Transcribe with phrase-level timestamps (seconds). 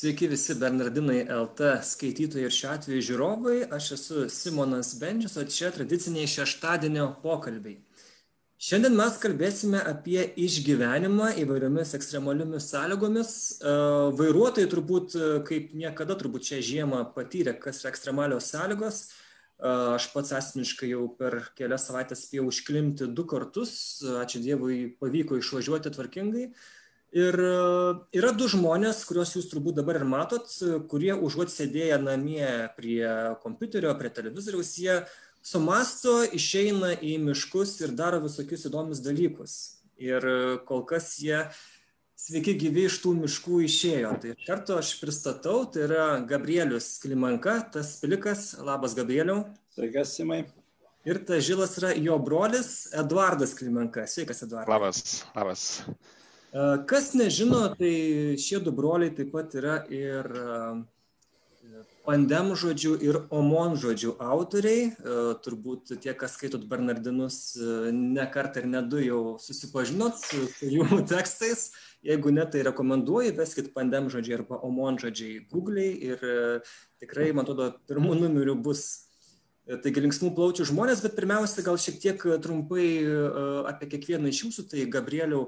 [0.00, 3.56] Sveiki visi Bernardinai LT skaitytojai ir šiuo atveju žiūrovai.
[3.76, 7.76] Aš esu Simonas Bendžius, o čia tradiciniai šeštadienio pokalbiai.
[8.64, 13.34] Šiandien mes kalbėsime apie išgyvenimą įvairiomis ekstremaliomis sąlygomis.
[13.60, 13.76] E,
[14.22, 15.18] vairuotojai turbūt
[15.52, 19.04] kaip niekada turbūt šią žiemą patyrė, kas yra ekstremalios sąlygos.
[19.04, 23.76] E, aš pats asmeniškai jau per kelias savaitės spėjau užklimti du kartus.
[24.24, 26.52] Ačiū Dievui pavyko išvažiuoti tvarkingai.
[27.10, 27.54] Ir e,
[28.14, 30.46] yra du žmonės, kuriuos jūs turbūt dabar ir matot,
[30.90, 33.02] kurie užuot sėdėję namie prie
[33.42, 35.00] kompiuterio, prie televizoriaus, jie
[35.42, 39.56] sumasto, išeina į miškus ir daro visokius įdomius dalykus.
[40.00, 40.38] Ir e,
[40.68, 41.42] kol kas jie
[42.20, 44.14] sveiki gyvi iš tų miškų išėjo.
[44.22, 48.52] Tai kartu aš pristatau, tai yra Gabrielius Klimanka, tas pilikas.
[48.62, 49.48] Labas, Gabrieliau.
[49.74, 50.44] Sveikas, Simai.
[51.08, 54.06] Ir tas žilas yra jo brolis Eduardas Klimanka.
[54.06, 54.72] Sveikas, Eduardas.
[54.72, 55.04] Labas,
[55.34, 55.66] labas.
[56.50, 60.26] Kas nežino, tai šie du broliai taip pat yra ir
[62.02, 64.88] pandem žodžių ir omon žodžių autoriai.
[65.44, 67.54] Turbūt tie, kas skaitot Bernardinus,
[67.94, 71.68] ne kartą ir ne du jau susipažinot su, su jų tekstais.
[72.02, 76.26] Jeigu ne, tai rekomenduoju, veskit pandem žodžiai arba omon žodžiai Google'ai ir
[76.98, 78.88] tikrai, man atrodo, pirmų numerių bus
[79.70, 82.86] Taigi linksmų plaučių žmonės, bet pirmiausia, gal šiek tiek trumpai
[83.70, 84.64] apie kiekvieną iš jūsų.
[84.72, 85.44] Tai Gabrieliau,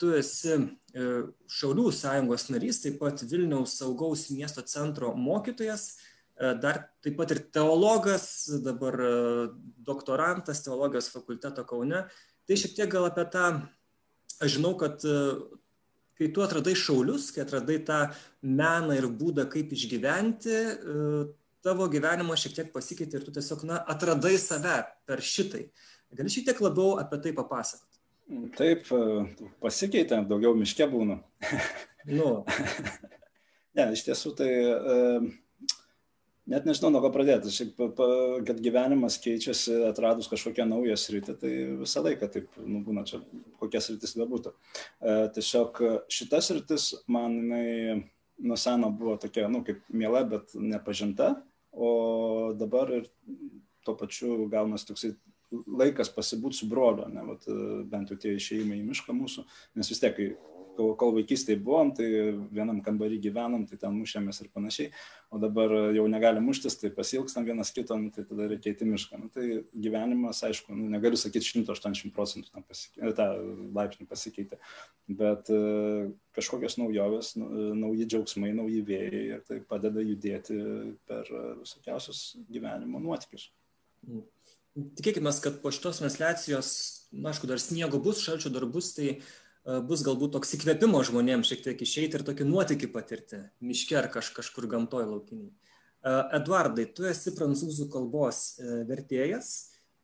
[0.00, 1.06] Tu esi e,
[1.52, 5.98] Šaulių sąjungos narys, taip pat Vilniaus saugaus miesto centro mokytojas,
[6.40, 8.24] e, dar taip pat ir teologas,
[8.64, 9.10] dabar e,
[9.84, 12.06] doktorantas teologijos fakulteto Kaune.
[12.48, 13.50] Tai šiek tiek gal apie tą,
[14.40, 15.04] aš žinau, kad
[16.16, 18.00] kai tu atradai šaulius, kai atradai tą
[18.40, 20.56] meną ir būdą, kaip išgyventi,
[21.64, 25.66] tavo gyvenimas šiek tiek pasikeitė ir tu tiesiog, na, atradai save per šitai.
[26.16, 27.89] Gali šiek tiek labiau apie tai papasakoti?
[28.56, 28.86] Taip,
[29.62, 31.18] pasikeitė, daugiau miške būnu.
[32.10, 32.28] Nu.
[33.76, 34.50] ne, iš tiesų tai
[36.50, 37.52] net nežinau, nuo ko pradėti.
[37.54, 37.80] Šiaip,
[38.46, 43.22] kad gyvenimas keičiasi atradus kažkokią naują sritį, tai visą laiką taip, nu, būna čia
[43.62, 44.54] kokia sritis bebūtų.
[44.54, 47.66] E, tiesiog šita sritis man jinai
[48.40, 51.34] nuo seno buvo tokia, nu, kaip miela, bet nepažinta,
[51.70, 53.10] o dabar ir
[53.86, 55.14] tuo pačiu gaunas toksai
[55.50, 57.48] laikas pasibūt su broliu, ne, vat,
[57.90, 59.46] bent jau tie išėjimai į mišką mūsų,
[59.78, 60.20] nes vis tiek,
[60.76, 62.06] kol, kol vaikystėje buvom, tai
[62.54, 64.90] vienam kambarį gyvenom, tai ten mušėmės ir panašiai,
[65.32, 69.20] o dabar jau negalim muštis, tai pasilgstam vienas kito, nu, tai tada reikia įti mišką.
[69.20, 73.28] Nu, tai gyvenimas, aišku, nu, negaliu sakyti 180 procentų pasikeitė, tą
[73.76, 74.60] laipsnį pasikeitė,
[75.20, 77.50] bet uh, kažkokios naujovės, nu,
[77.84, 80.58] nauji džiaugsmai, nauji vėjai ir tai padeda judėti
[81.10, 81.30] per
[81.62, 83.50] visokiausius gyvenimo nuotykius.
[84.08, 84.28] Mm
[84.98, 86.70] tikėkime, kad po šitos transliacijos,
[87.12, 91.50] na, aišku, dar sniego bus, šalčio dar bus, tai uh, bus galbūt toks įkvėpimo žmonėms
[91.50, 95.50] šiek tiek išeiti ir tokį nuotykį patirti, miške ar kaž, kažkur gamtoje laukiniai.
[96.00, 99.52] Uh, Eduardai, tu esi prancūzų kalbos uh, vertėjas,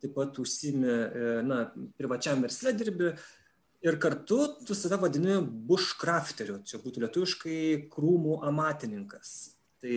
[0.03, 0.93] taip pat užsimi,
[1.48, 1.62] na,
[1.97, 3.14] privačiam verslė dirbi
[3.81, 7.60] ir kartu tu save vadini bushcrafteriu, čia būtų lietuviškai
[7.94, 9.56] krūmų amatininkas.
[9.81, 9.97] Tai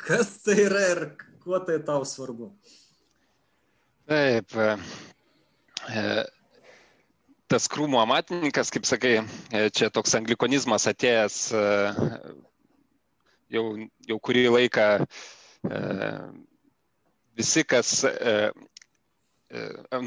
[0.00, 1.02] kas tai yra ir
[1.44, 2.48] kuo tai tau svarbu?
[2.48, 2.85] Uh,
[4.06, 4.54] Taip.
[4.54, 4.66] E,
[5.90, 6.02] e,
[7.50, 9.16] tas krūmų amatininkas, kaip sakai,
[9.50, 11.38] e, čia toks anglikonizmas atėjęs
[13.56, 13.64] jau,
[14.06, 14.86] jau kurį laiką
[17.38, 17.92] visi, kas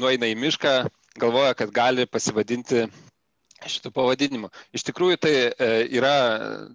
[0.00, 0.74] nueina į mišką,
[1.20, 2.86] galvoja, kad gali pasivadinti
[3.68, 4.48] šitų pavadinimų.
[4.72, 5.34] Iš tikrųjų, tai
[5.92, 6.14] yra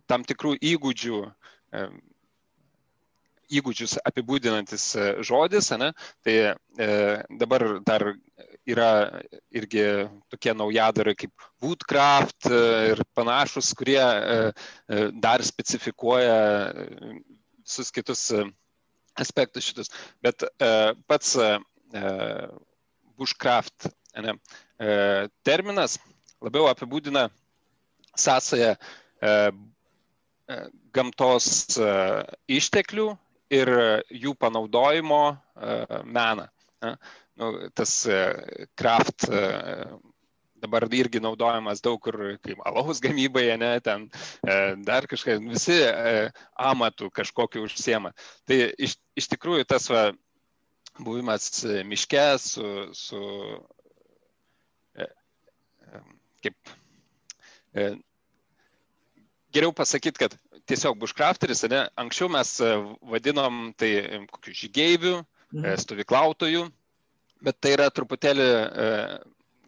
[0.05, 1.23] tam tikrų įgūdžių
[3.49, 5.91] įgūdžius apibūdinantis e, žodis, ne?
[6.25, 6.89] tai e,
[7.41, 8.07] dabar dar
[8.65, 8.89] yra
[9.53, 9.85] irgi
[10.33, 12.61] tokie naujadarai kaip Woodcraft e,
[12.93, 14.37] ir panašus, kurie e,
[14.89, 16.37] e, dar specifikuoja
[17.65, 18.29] visus kitus
[19.15, 19.91] aspektus šitus.
[20.23, 20.71] Bet e,
[21.07, 21.49] pats e,
[23.17, 23.87] bushcraft
[24.21, 24.35] ne,
[24.79, 24.89] e,
[25.47, 25.97] terminas
[26.43, 27.29] labiau apibūdina
[28.19, 29.35] sąsąją e,
[30.93, 31.47] gamtos
[32.51, 33.07] išteklių
[33.53, 33.69] ir
[34.09, 36.47] jų panaudojimo e, meną.
[37.35, 37.93] Nu, tas
[38.79, 39.87] kraft e, e,
[40.65, 44.07] dabar irgi naudojamas daug kur, kaip alaus gamyboje, ne, ten
[44.87, 45.75] dar kažkas, visi
[46.57, 48.13] amatų kažkokiu užsiema.
[48.47, 50.07] Tai iš, iš tikrųjų tas va,
[50.97, 51.51] buvimas
[51.85, 53.21] miške su, su
[56.41, 56.73] kaip
[59.55, 60.35] geriau pasakyti, kad
[60.69, 62.71] tiesiog bushcrafteris, ne, anksčiau mes e,
[63.13, 65.25] vadinom tai e, kokiu žygeiviu, e,
[65.57, 65.77] mhm.
[65.83, 66.65] stovyklautoju,
[67.45, 68.47] bet tai yra truputėlį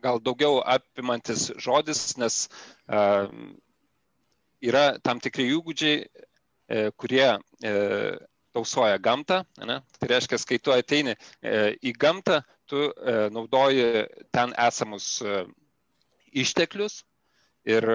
[0.02, 2.38] gal daugiau apimantis žodis, nes
[4.64, 6.06] yra tam tikri įgūdžiai,
[6.98, 7.28] kurie
[8.56, 9.42] tausoja gamtą.
[9.68, 9.82] Ne?
[10.00, 11.14] Tai reiškia, kai tu ateini
[11.44, 12.40] į gamtą,
[12.72, 12.88] tu
[13.36, 15.20] naudoji ten esamus
[16.34, 17.02] išteklius
[17.68, 17.86] ir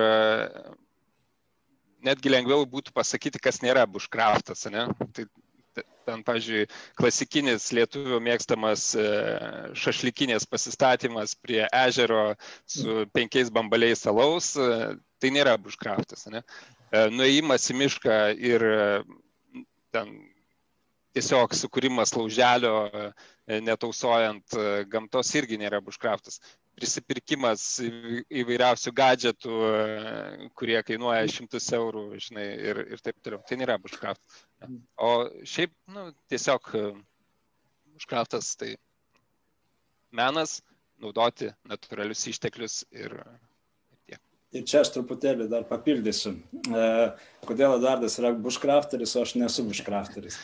[2.06, 4.66] netgi lengviau būtų pasakyti, kas nėra bushcraftas.
[4.72, 4.86] Ne?
[5.14, 5.26] Tai
[6.06, 6.66] ten, pavyzdžiui,
[6.98, 9.06] klasikinis lietuvių mėgstamas e,
[9.78, 12.34] šašlikinės pasistatymas prie ežero
[12.68, 16.26] su penkiais bambaliais alaus, e, tai nėra bushcraftas.
[16.32, 16.42] Ne?
[16.90, 18.18] E, nuėjimas į mišką
[18.52, 18.66] ir
[19.92, 20.14] ten
[21.12, 22.76] tiesiog sukūrimas lauželio,
[23.60, 24.54] netausojant
[24.88, 26.38] gamtos irgi nėra bushcraftas
[26.82, 27.62] prisipirkimas
[28.42, 29.58] įvairiausių gadžetų,
[30.58, 33.42] kurie kainuoja šimtus eurų, žinai, ir, ir taip toliau.
[33.46, 34.22] Tai nėra bushcraft.
[34.98, 35.12] O
[35.46, 36.72] šiaip, nu, tiesiog
[37.94, 38.74] bushcraftas tai
[40.10, 40.58] menas,
[41.02, 43.14] naudoti natūralius išteklius ir,
[44.08, 44.18] tiek.
[44.58, 46.34] Ir čia aš truputėlį dar papildysiu.
[46.66, 46.86] E,
[47.46, 50.40] kodėl Eduardas yra bushcrafteris, o aš nesu bushcrafteris.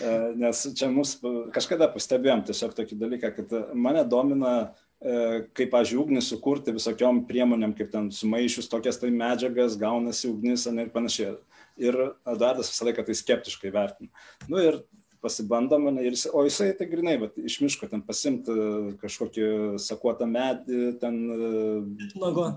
[0.00, 1.18] E, nes čia mus
[1.52, 7.74] kažkada pastebėjom tiesiog tokį dalyką, kad mane domina E, kaip, pažiūrėjau, ugnį sukurti visokiom priemonėm,
[7.78, 11.36] kaip ten sumaišius tokias tai medžiagas, gaunasi ugnis ir panašiai.
[11.80, 11.96] Ir
[12.28, 14.10] Eduardas visą laiką tai skeptiškai vertina.
[14.46, 14.82] Nu ir
[15.22, 18.54] pasibandom, ir, o jisai tai grinai, bet iš miško ten pasimti
[19.02, 19.46] kažkokį
[19.82, 21.18] sakuotą medį, ten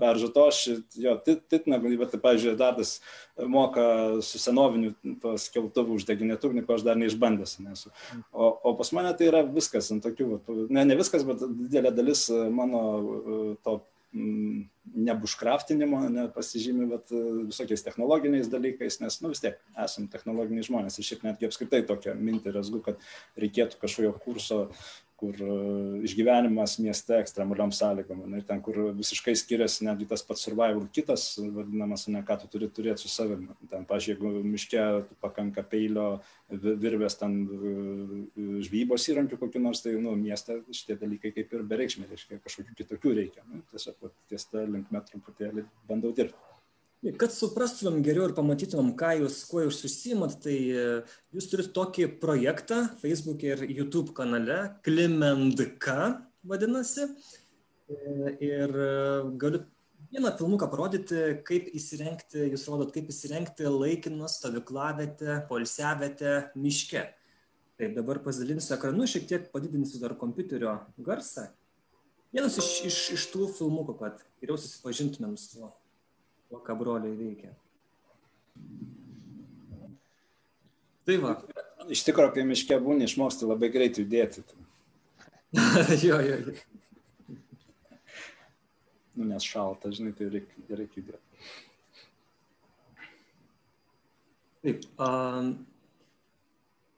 [0.00, 2.96] beržatošį, jo, titnagą, bet, tai, pavyzdžiui, Dardas
[3.56, 3.86] moka
[4.26, 7.92] su senoviniu tos keltuvų uždeginėt ugnį, ko aš dar neišbandęs nesu.
[8.32, 12.26] O, o pas mane tai yra viskas, ant tokių, ne, ne viskas, bet didelė dalis
[12.32, 12.82] mano
[13.62, 13.80] to
[14.96, 17.12] nebuškraftinimo, nepasižymi, bet
[17.50, 20.98] visokiais technologiniais dalykais, nes, nu vis tiek, esame technologiniai žmonės.
[20.98, 23.02] Ir šiaip netgi apskritai tokią mintį rezgu, kad
[23.40, 24.60] reikėtų kažkokio kurso
[25.20, 25.56] kur e,
[26.06, 28.22] išgyvenimas mieste ekstremaliom sąlygom.
[28.36, 32.68] Ir ten, kur visiškai skiriasi netgi tas pats survival kitas, vadinamas, ne ką tu turi
[32.72, 33.56] turėti su savimi.
[33.70, 34.84] Ten, pažiūrėjau, jeigu miške
[35.24, 36.08] pakanka peilio,
[36.50, 37.76] virvės, ten e,
[38.66, 43.16] žvybos įrankių kokiu nors, tai nu, mieste šitie dalykai kaip ir bereikšmė, reiškia, kažkokių kitokių
[43.22, 43.46] reikia.
[43.48, 46.55] Nu, tiesiog ties tą linkmę truputėlį bandau dirbti.
[47.04, 50.86] Kad suprastumėm geriau ir pamatytumėm, ką jūs, kuo jūs užsimat, tai e,
[51.36, 57.06] jūs turite tokį projektą Facebook ir YouTube kanale, Klimendka vadinasi.
[57.92, 58.88] E, ir e,
[59.38, 59.62] galiu
[60.10, 67.06] vieną filmuką parodyti, kaip įsirengti, jūs rodot, kaip įsirengti laikiną stovyklavietę, polsiavietę miške.
[67.76, 71.50] Taip, dabar pasidalinsiu ekranu, šiek tiek padidinsiu dar kompiuterio garsą.
[72.32, 75.76] Vienas iš, iš, iš tų filmukų, kad geriau susipažintumėm su tuo
[76.50, 77.52] to, ką broliai veikia.
[81.06, 81.34] Tai va.
[81.92, 84.42] Iš tikrųjų, kai miške būni, išmoksti labai greitai judėti.
[86.06, 86.56] jo, jo, jo.
[89.16, 91.22] Nu, nes šalta, žinai, tai reikia, reikia judėti.
[94.66, 94.82] Taip.
[94.98, 95.52] Um,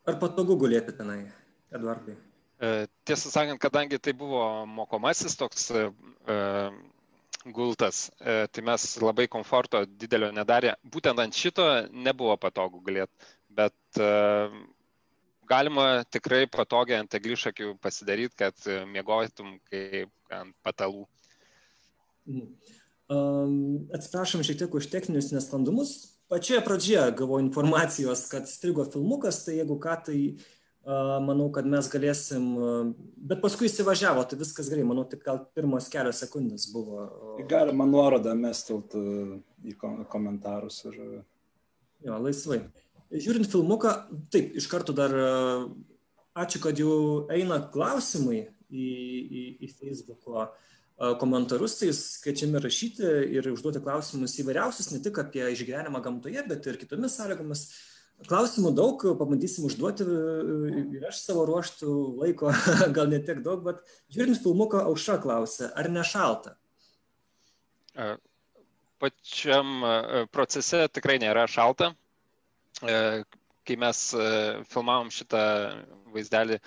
[0.09, 1.21] ar patogu gulėti tenai,
[1.75, 2.17] Eduardai?
[2.59, 5.85] E, tiesą sakant, kadangi tai buvo mokomasis toks e,
[7.55, 10.75] gultas, e, tai mes labai komforto didelio nedarė.
[10.85, 14.11] Būtent ant šito nebuvo patogu galėti, bet e,
[15.49, 21.07] galima tikrai patogiai ant eglišakių pasidaryti, kad mėgotum kaip ant patalų.
[23.09, 25.97] Um, atsiprašom šiek tiek už techninius nesklandumus.
[26.29, 30.19] Pačioje pradžioje gavau informacijos, kad strigo filmukas, tai jeigu ką, tai
[30.87, 32.45] manau, kad mes galėsim,
[33.17, 37.09] bet paskui įsivažiavo, tai viskas gerai, manau, tik gal pirmos kelios sekundės buvo.
[37.49, 39.75] Galima nuorodą mestelt į
[40.09, 41.01] komentarus ir.
[42.07, 42.63] Jo, laisvai.
[43.11, 43.95] Žiūrint filmuką,
[44.33, 45.13] taip, iš karto dar
[46.39, 50.49] ačiū, kad jau eina klausimai į, į, į Facebook'o
[51.19, 53.07] komentarus, tai kviečiami rašyti
[53.37, 57.69] ir užduoti klausimus įvairiausius, ne tik apie išgyvenimą gamtoje, bet ir kitomis sąlygomis.
[57.69, 62.51] Uh, Klausimų daug, pabandysim užduoti ir aš savo ruoštų laiko,
[62.97, 63.79] gal ne tiek daug, bet
[64.11, 66.57] žiūrint filmuką, aušra klausia, ar nešalta?
[68.99, 69.87] Pačiam
[70.35, 71.93] procese tikrai nėra šalta.
[72.83, 74.03] Kai mes
[74.73, 75.45] filmavom šitą
[76.11, 76.59] vaizdelį,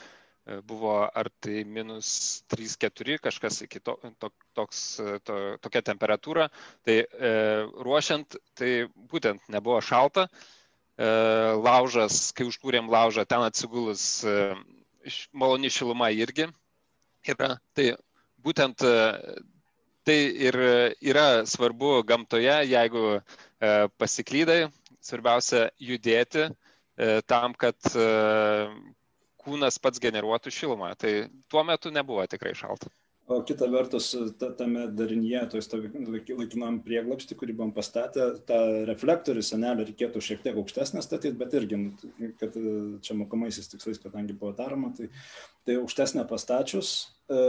[0.71, 2.13] buvo ar tai minus
[2.53, 4.85] 3-4, kažkas iki to, to, toks,
[5.27, 6.47] to, tokia temperatūra.
[6.87, 6.97] Tai
[7.83, 8.73] ruošiant, tai
[9.11, 10.29] būtent nebuvo šalta.
[10.31, 10.57] E,
[10.99, 14.55] laužas, kai užkūrėm laužą, ten atsigulus e,
[15.33, 16.47] maloni šiluma irgi
[17.25, 17.57] yra.
[17.73, 17.87] Tai
[18.43, 18.93] būtent e,
[20.03, 20.17] tai
[20.47, 20.57] ir
[21.01, 23.21] yra svarbu gamtoje, jeigu
[24.01, 26.47] pasiklydai, svarbiausia judėti
[27.29, 27.77] tam, kad
[29.41, 30.95] kūnas pats generuotų šilumą.
[30.97, 32.89] Tai tuo metu nebuvo tikrai šalta.
[33.31, 34.09] O kita vertus
[34.39, 35.63] ta, tame darinyje, toj
[36.37, 38.59] laikinam prieglapsti, kurį buvom pastatę, tą
[38.89, 42.57] reflektorių senelį reikėtų šiek tiek aukštesnę statyti, bet irgi, nu, kad
[43.05, 45.09] čia mokomaisiais tikslais, kadangi buvo daroma, tai,
[45.67, 46.93] tai aukštesnę pastačius
[47.31, 47.41] e,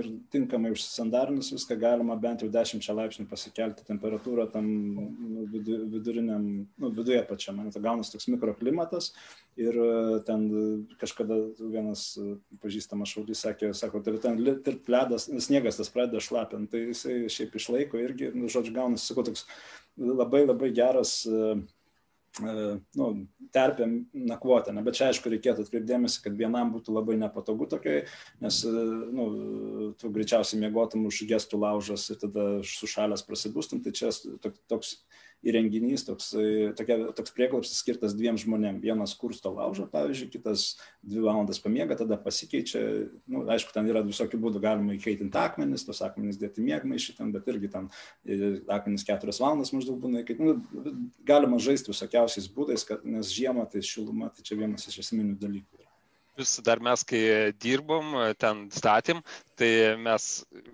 [0.00, 6.92] ir tinkamai užsisandarinus viską galima bent jau 10 laipsnių pasikelti temperatūrą tam nu, viduriniam, nu,
[6.96, 9.12] viduje pačiam, man tai gaunas toks mikroklimatas
[9.60, 9.76] ir
[10.26, 10.46] ten
[11.00, 12.04] kažkada vienas
[12.62, 18.00] pažįstamas šaulys sakė, sako, tai ten ledas, sniegas tas pradeda šlapinti, tai jisai šiaip išlaiko
[18.00, 19.46] irgi, nu, žodžiu, gaunasi, sakau, toks
[20.00, 21.60] labai labai geras uh,
[22.38, 23.08] nu,
[23.54, 24.72] terpė nakvoti.
[24.74, 28.04] Na, bet čia aišku reikėtų atkreipdėmėsi, kad vienam būtų labai nepatogu tokiai,
[28.42, 29.26] nes nu,
[29.98, 33.82] tu greičiausiai mėgotum už gestų laužas ir tada sušalęs prasibūstum.
[33.84, 34.12] Tai čia
[34.70, 35.00] toks
[35.46, 36.30] įrenginys, toks,
[36.76, 38.80] tokia, toks prieglapsis skirtas dviem žmonėm.
[38.82, 40.66] Vienas kursto laužą, pavyzdžiui, kitas
[41.00, 42.82] dvi valandas pamiega, tada pasikeičia.
[43.30, 47.48] Nu, aišku, ten yra visokių būdų, galima įkaitinti akmenis, tos akmenis dėti mėgmai šitam, bet
[47.52, 47.88] irgi ten
[48.24, 50.50] e, akmenis keturias valandas maždaug būna įkaitinti.
[50.50, 50.96] Nu,
[51.28, 55.86] galima žaisti visokiausiais būdais, kad, nes žiemą tai šiluma, tai čia vienas iš esminių dalykų.
[56.40, 59.18] Vis dar mes, kai dirbom, ten statėm,
[59.60, 59.70] tai
[60.00, 60.28] mes,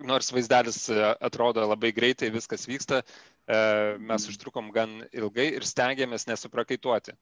[0.05, 0.85] nors vaizdelis
[1.17, 4.29] atrodo labai greitai, viskas vyksta, E, mes mhm.
[4.33, 7.15] užtrukom gan ilgai ir stengiamės nesuprakaituoti.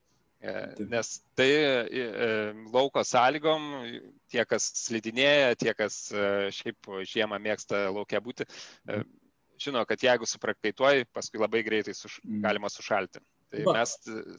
[0.46, 0.54] E,
[0.92, 2.06] nes tai e,
[2.74, 3.68] lauko sąlygom,
[4.30, 6.00] tie, kas slidinėja, tie, kas
[6.58, 8.46] šiaip žiemą mėgsta laukia būti,
[9.62, 12.42] žino, kad jeigu suprakaituoji, paskui labai greitai suš, mhm.
[12.46, 13.24] galima sušalti.
[13.56, 13.94] Tai mes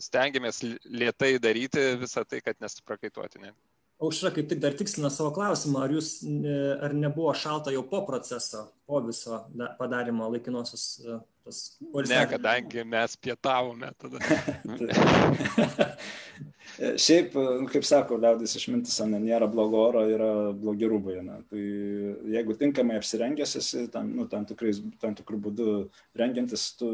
[0.04, 3.40] stengiamės lietai daryti visą tai, kad nesuprakaituoti.
[3.46, 3.54] Ne?
[3.96, 6.10] Aušra kaip tik dar tikslina savo klausimą, ar jūs,
[6.84, 9.38] ar nebuvo šalta jau po proceso, po viso
[9.78, 10.84] padarimo laikinosios
[11.46, 12.12] tas poilsio.
[12.12, 14.20] Ne, kadangi mes pietavome tada.
[16.76, 21.16] Šiaip, nu, kaip sako, liaudis išmintis, ne, nėra blogo oro, yra blogi rūbai.
[21.24, 21.36] Ne.
[21.50, 21.62] Tai
[22.34, 25.76] jeigu tinkamai apsirengęs esi, tam, nu, tam, tikrais, tam tikrų būdų
[26.18, 26.90] rengiantis, tu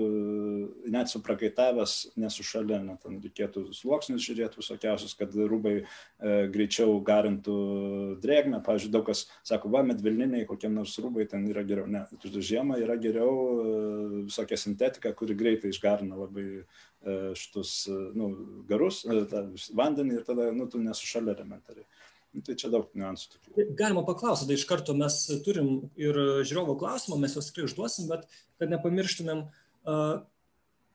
[0.92, 5.84] net suprakaitavęs nesušalė, ne, ten reikėtų sluoksnius žiūrėti visokiausius, kad rūbai e,
[6.54, 7.58] greičiau garintų
[8.22, 8.62] drėgmę.
[8.66, 11.88] Pavyzdžiui, daug kas sako, va, medvilniniai, kokie nors rūbai ten yra geriau.
[11.90, 13.76] Ne, žiemą yra geriau e,
[14.30, 16.91] visokia sintetika, kuri greitai išgarina labai E,
[17.34, 18.30] šitus e, nu,
[18.68, 19.44] garus, e, tą
[19.78, 21.86] vandenį ir tada nu, tu nesušalia elementariai.
[22.32, 23.32] Nu, tai čia daug niuansų.
[23.34, 23.64] Tokių.
[23.76, 26.16] Galima paklausyti, tai iš karto mes turim ir
[26.48, 28.24] žiūrovo klausimą, mes juos tikrai užduosim, bet
[28.56, 29.42] kad nepamirštumėm,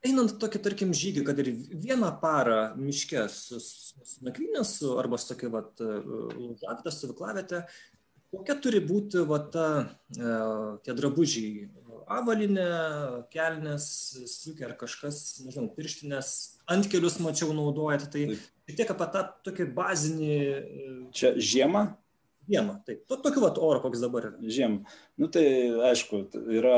[0.07, 5.51] einant tokį, tarkim, žygį, kad ir vieną parą miške su, su nakvynės arba su tokia,
[5.53, 7.61] vat, lūžavietė, stovyklavietė,
[8.33, 9.67] kokia turi būti, va, ta,
[10.17, 11.67] tie drabužiai,
[12.11, 12.67] avalinė,
[13.33, 13.87] kelnes,
[14.31, 16.33] striukė ar kažkas, nežinau, pirštinės,
[16.71, 18.25] antkelius mačiau naudojate, tai
[18.67, 20.33] šiek tiek apie tą tokį bazinį.
[20.33, 21.87] E, Čia žiemą?
[22.47, 23.03] Žiemą, taip.
[23.11, 24.37] Tokiu vat oro, koks dabar yra.
[24.57, 24.97] Žiemą.
[25.19, 25.45] Nu tai
[25.91, 26.23] aišku,
[26.55, 26.77] yra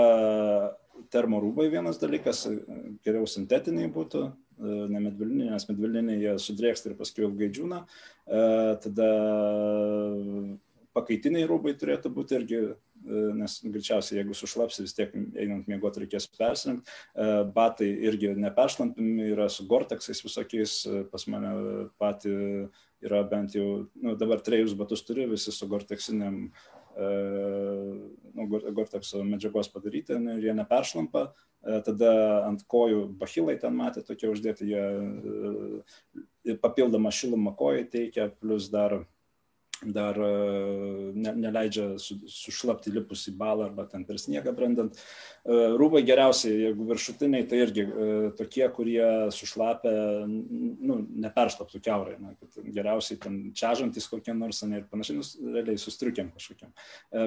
[1.14, 2.48] termorūbai vienas dalykas,
[3.06, 7.84] geriau sintetiniai būtų, e, ne medvilniniai, nes medvilniniai jie sudrėksta ir paskui ilgai džiūna.
[7.86, 8.42] E,
[8.84, 9.12] tada
[10.98, 12.62] pakaitiniai rūbai turėtų būti irgi
[13.10, 16.89] nes greičiausiai jeigu sušlapsi vis tiek einant miegoti reikės persirengti.
[17.16, 21.51] E, batai irgi neperšlampimi yra su gorteksais visokiais, e, pas mane
[22.01, 22.34] pati
[23.06, 23.68] yra bent jau,
[24.04, 26.36] nu, dabar trejus batus turiu, visi su gorteksiniam,
[26.96, 27.12] e,
[28.36, 28.48] nu,
[28.78, 31.30] gortekso medžiagos padaryti, ne, jie neperšlampa.
[31.84, 32.12] Tada
[32.48, 39.01] ant kojų bachilai ten matė tokie uždėti, jie papildomą šilumą kojai teikia, plus dar
[39.86, 44.98] dar e, ne, neleidžia su, sušlapti lipus į balą arba ten per sniegą brandant.
[45.00, 48.08] E, rūbai geriausiai, jeigu viršutiniai, tai irgi e,
[48.40, 49.94] tokie, kurie sušlapia,
[50.28, 55.80] nu, neperšlaptų keurai, na, kad geriausiai ten čiažantis kokie nors, ne, ir panašiai, nus, realiai
[55.82, 56.74] sustriukiam kažkokiam.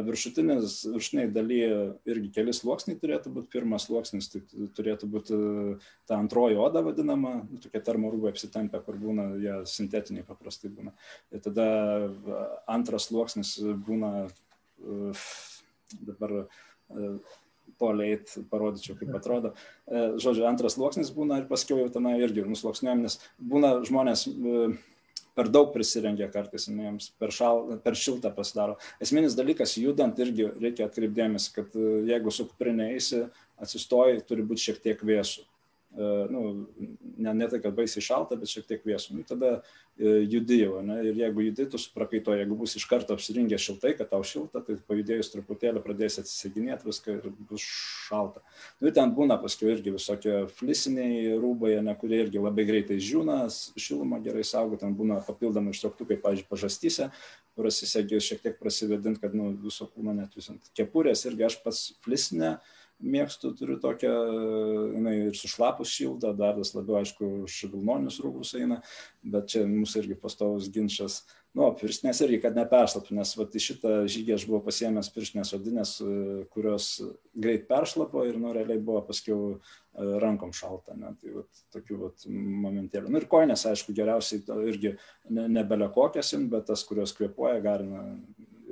[0.09, 1.63] Viršutinės, viršutiniai daly
[2.09, 4.43] irgi keli sluoksniai turėtų būti, pirmas sluoksnis tai
[4.77, 5.41] turėtų būti
[6.09, 10.93] ta antroji oda vadinama, nu, tokie termorūbai apsitempę, kur būna, jie sintetiniai paprastai būna.
[11.33, 11.67] Ir tada
[12.71, 13.57] antras sluoksnis
[13.87, 14.29] būna
[16.03, 16.47] dabar
[17.81, 18.19] toliai
[18.51, 19.53] parodyčiau, kaip atrodo.
[19.91, 24.27] Žodžiu, antras sluoksnis būna ir paskui jau tenai irgi nusloksniuojam, nes būna žmonės
[25.33, 28.77] per daug prisirengia kartais, jiems per, šal, per šiltą pasidaro.
[29.03, 33.25] Esminis dalykas, judant irgi reikia atkreipdėmės, kad jeigu su kuprinė eisi,
[33.63, 35.47] atsistoji, turi būti šiek tiek vėsų
[35.95, 36.69] nu,
[37.19, 39.17] ne, ne tai, kad baisiai šalta, bet šiek tiek vėsų.
[39.19, 40.97] Nu, tada e, judi jau, ne?
[41.05, 44.79] ir jeigu judi, tu suprakaito, jeigu bus iš karto apsiringę šiltai, kad tau šilta, tai
[44.89, 47.67] pajudėjus truputėlį pradės atsiseginėti viską ir bus
[48.09, 48.41] šalta.
[48.81, 53.43] Nu, ir ten būna paskui irgi visokie flisiniai rūbai, ne, kurie irgi labai greitai žiūna,
[53.77, 57.13] šilumą gerai saugo, ten būna papildomai ištrauktukai, pavyzdžiui, pažastyse,
[57.59, 60.73] prasisegė šiek tiek prasivedint, kad nu, viso kūno net visant.
[60.77, 62.57] Kepurės irgi aš pats flisinę
[63.03, 64.13] mėgstu, turiu tokią,
[64.97, 68.81] jinai ir sušlapus šildą, dar vis labiau, aišku, švilnonius rūbus eina,
[69.23, 71.23] bet čia mūsų irgi pastovus ginčas.
[71.53, 75.91] Nu, pirštinės irgi, kad neperšlaptų, nes vat, į šitą žygį aš buvau pasiemęs pirštinės odinės,
[76.55, 76.87] kurios
[77.37, 79.59] greit peršlapo ir nu, realiai buvo paskiau e,
[80.23, 80.97] rankom šalta.
[80.97, 81.13] Ne?
[81.21, 83.13] Tai vat, tokių vat, momentėlių.
[83.13, 84.41] Nu, ir koinės, aišku, geriausiai
[84.71, 84.95] irgi
[85.29, 88.07] ne, nebele kokiasim, bet tas, kurios kvepuoja, galima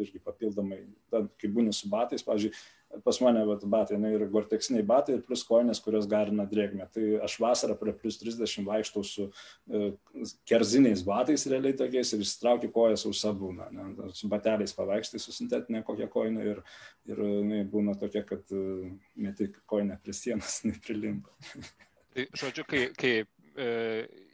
[0.01, 0.81] irgi papildomai,
[1.13, 2.55] kai būni su batais, pavyzdžiui,
[3.05, 6.87] pas mane vat, batai, ne, ir gorteksiniai batai, ir plus koinės, kurios garina drėgmę.
[6.95, 9.93] Tai aš vasarą prie plus 30 vaikštau su e,
[10.49, 13.71] kerziniais batais realiai tokiais ir išsitraukiu kojas už sabūną.
[13.77, 16.63] Ne, su bateliais pavaikštai su sintetinė kokia koinė ir,
[17.11, 18.91] ir ne, būna tokia, kad e,
[19.23, 21.31] ne tik koinė prie sienos neprilimpa.
[22.11, 23.71] Tai, žodžiu, kai, kai e,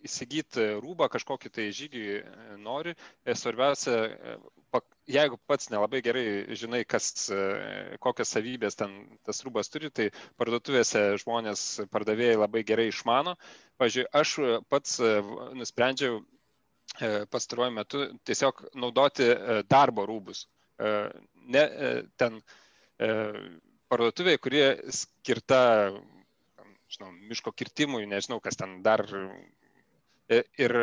[0.07, 2.23] įsigyti rūbą kažkokį tai žygį e,
[2.63, 2.95] nori,
[3.25, 3.99] e, svarbiausia
[5.07, 8.95] jeigu pats nelabai gerai žinai, kas, e, kokias savybės ten
[9.27, 10.09] tas rūbas turi, tai
[10.41, 13.37] parduotuvėse žmonės, pardavėjai labai gerai išmano.
[13.81, 14.35] Pavyzdžiui, aš
[14.73, 15.13] pats e,
[15.59, 19.31] nusprendžiau e, pastaruoju metu tiesiog naudoti
[19.71, 20.47] darbo rūbus.
[21.49, 21.63] Ne
[22.21, 22.43] ten
[23.89, 25.61] parduotuvėje, kurie skirta,
[26.93, 29.07] žinau, miško kirtimui, nežinau, kas ten dar.
[30.29, 30.75] Ir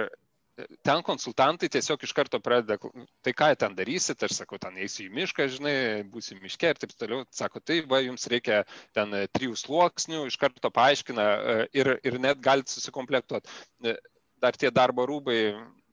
[0.56, 2.78] ten konsultantai tiesiog iš karto pradeda,
[3.26, 5.76] tai ką ten darysit, aš sakau, ten eisiu į mišką, žinai,
[6.14, 7.26] būsiu miške ir taip toliau.
[7.34, 8.62] Sako, tai va, jums reikia
[8.96, 13.50] ten e, trijų sluoksnių, iš karto paaiškina e, ir, ir net galite susikomplektuoti.
[13.90, 13.96] E,
[14.44, 15.40] dar tie darbo rūbai,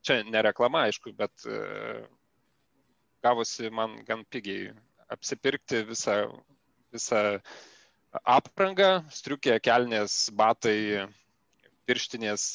[0.04, 1.44] čia nereklama, aišku, bet
[3.22, 4.72] gavosi man gan pigiai
[5.12, 6.16] apsipirkti visą,
[6.92, 7.20] visą
[8.24, 11.06] aprangą, striukė, kelnės, batai,
[11.86, 12.48] pirštinės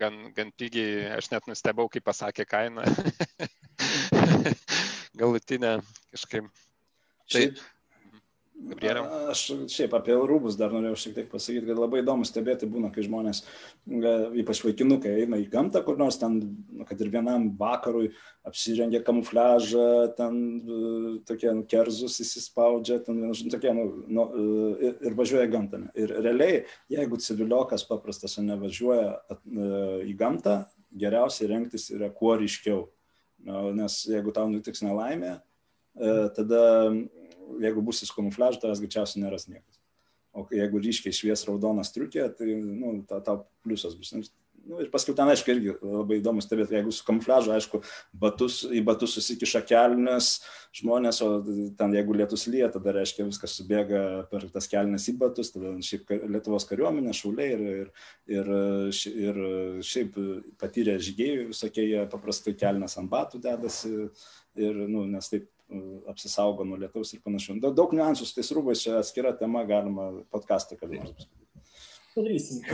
[0.00, 2.84] gan, gan pigiai, aš net nustebau, kai pasakė kainą.
[5.20, 5.78] Galutinę
[6.12, 6.50] kažkaip.
[7.32, 7.44] Tai,
[8.56, 9.02] Gabrielė.
[9.30, 13.04] Aš šiaip apie rūbus dar norėjau šiek tiek pasakyti, kad labai įdomu stebėti būna, kai
[13.04, 13.42] žmonės,
[14.40, 16.38] ypač vaikinukai, eina į gamtą kur nors ten,
[16.88, 18.08] kad ir vienam vakarui
[18.48, 20.38] apsirengia kamufliažą, ten
[21.28, 23.20] tokie nu, kerzus įsispaudžia, ten
[23.52, 24.26] tokie, nu, nu,
[24.80, 25.82] ir, ir važiuoja gamtą.
[25.98, 29.36] Ir realiai, jeigu civiliokas paprastas nevažiuoja
[30.06, 30.62] į gamtą,
[30.96, 32.86] geriausiai rengtis yra kuo ryškiau.
[33.76, 35.36] Nes jeigu tau nutiks nelaimė,
[36.34, 36.64] tada
[37.62, 39.80] jeigu būsi su kamufliažu, tavęs greičiausiai neras niekas.
[40.36, 44.12] O jeigu ryškiai švies raudona striukė, tai nu, tau ta pliusas bus.
[44.66, 47.80] Nu, ir paskui ten, aišku, irgi labai įdomu stebėti, jeigu su kamufliažu, aišku,
[48.18, 50.30] batus, į batus susikiša kelnes
[50.74, 51.28] žmonės, o
[51.78, 54.00] ten jeigu lietus lyja, tada reiškia viskas subėga
[54.32, 57.92] per tas kelnes į batus, tada šiaip Lietuvos kariuomenė, šauliai ir, ir,
[58.40, 58.50] ir,
[59.14, 59.42] ir
[59.86, 60.18] šiaip
[60.58, 63.94] patyrę žygėjai visokie, jie paprastai kelnes ant batų dedasi,
[64.58, 65.46] ir, nu, nes taip
[66.10, 67.60] apsisaugo nuo lietaus ir panašiai.
[67.62, 71.26] Daug, daug niuansų su tais rūbais, čia atskira tema, galima podcastą nors.
[72.16, 72.62] Padarysim.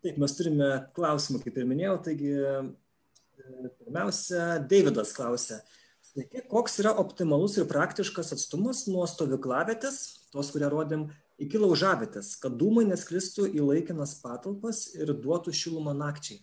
[0.00, 2.32] Taip, mes turime klausimų, kaip ir minėjau, taigi
[3.82, 5.12] pirmiausia, Davidas.
[6.10, 9.98] Sveiki, koks yra optimalus ir praktiškas atstumas nuo stovyklavietės,
[10.32, 11.04] tos, kurią rodėm,
[11.40, 16.40] iki laužavietės, kad dūmai nesklistų į laikinas patalpas ir duotų šilumą nakčiai?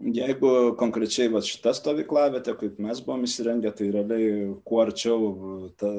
[0.00, 5.26] Jeigu konkrečiai va, šita stovyklavietė, kaip mes buvom įsirengę, tai realiai kuo arčiau,
[5.76, 5.90] ta,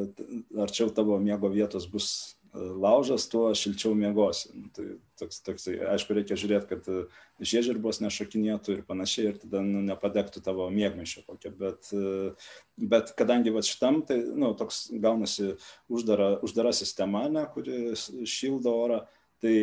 [0.64, 4.50] arčiau tavo miego vietos bus e, laužas, tuo šilčiau miegosi.
[4.58, 4.88] Nu, tai
[5.22, 7.06] toks, toks, aišku, reikia žiūrėti, kad e,
[7.46, 11.54] žiežirbos nešokinėtų ir panašiai, ir tada nu, nepadegtų tavo mėgmaišio kokią.
[11.62, 12.34] Bet, e,
[12.82, 15.54] bet kadangi va šitam, tai nu, toks gaunasi
[15.94, 17.94] uždara, uždara sistema, ne, kuri
[18.26, 19.04] šildo orą,
[19.46, 19.58] tai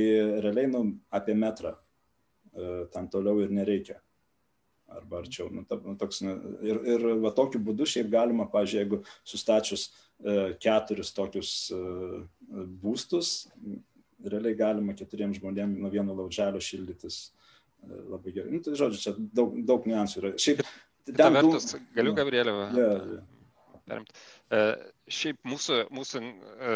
[0.46, 1.74] realiai nu, apie metrą
[2.94, 3.98] tam toliau ir nereikia
[4.88, 5.48] arba arčiau.
[5.52, 10.54] Nu, ta, nu, toks, ir, ir va tokiu būdu šiaip galima, pažiūrėjau, jeigu sustačius e,
[10.62, 11.80] keturis tokius e,
[12.82, 13.32] būstus,
[14.24, 17.30] realiai galima keturiems žmonėms nuo vieno lauželio šildytis e,
[18.14, 18.54] labai gerai.
[18.56, 20.34] Nu, tai žodžiu, čia daug, daug niuansų yra.
[20.40, 20.64] Šiaip,
[21.08, 21.80] Kita vertus, du...
[21.96, 24.04] galiu Gabrielę yeah, yeah.
[24.52, 24.58] E,
[25.08, 26.74] šiaip mūsų, mūsų e,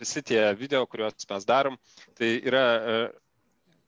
[0.00, 1.78] visi tie video, kuriuos mes darom,
[2.18, 2.98] tai yra e,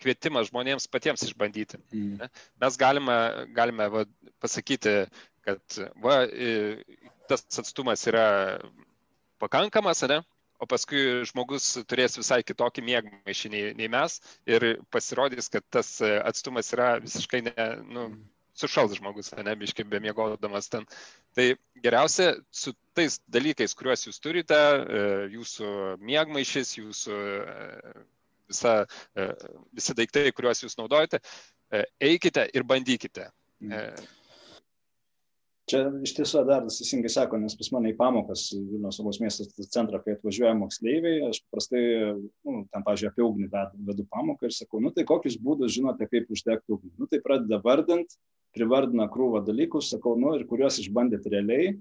[0.01, 1.81] kvietimas žmonėms patiems išbandyti.
[1.95, 2.29] Mm.
[2.63, 3.17] Mes galime,
[3.57, 4.05] galime va,
[4.43, 4.97] pasakyti,
[5.47, 6.23] kad va,
[7.31, 8.27] tas atstumas yra
[9.41, 10.21] pakankamas, ne?
[10.61, 16.69] o paskui žmogus turės visai kitokį mėgmaišį nei, nei mes ir pasirodys, kad tas atstumas
[16.77, 18.05] yra visiškai ne, nu,
[18.61, 20.87] sušals žmogus, ne, biškai be miegodamas ten.
[21.37, 21.47] Tai
[21.85, 25.05] geriausia su tais dalykais, kuriuos jūs turite, e,
[25.37, 25.71] jūsų
[26.11, 27.95] mėgmaišys, jūsų e,
[28.51, 28.77] visa,
[29.17, 29.29] e,
[29.77, 31.23] visi daiktai, kuriuos jūs naudojate,
[32.03, 33.31] eikite ir bandykite.
[33.63, 34.09] Mm.
[35.71, 40.01] Čia iš tiesų dar teisingai sako, nes pas mane į pamokas Vilniaus saugos miestos centrą,
[40.03, 41.83] kai atvažiuoja moksleiviai, aš paprastai,
[42.49, 43.51] nu, ten, pažiūrėjau, apie ugnį
[43.91, 46.91] vedu pamoką ir sakau, nu tai kokius būdus žinote, kaip uždegti ugnį.
[46.99, 48.19] Nu tai pradeda vardant,
[48.57, 51.77] privardina krūvą dalykus, sakau, nu ir kuriuos išbandėt realiai.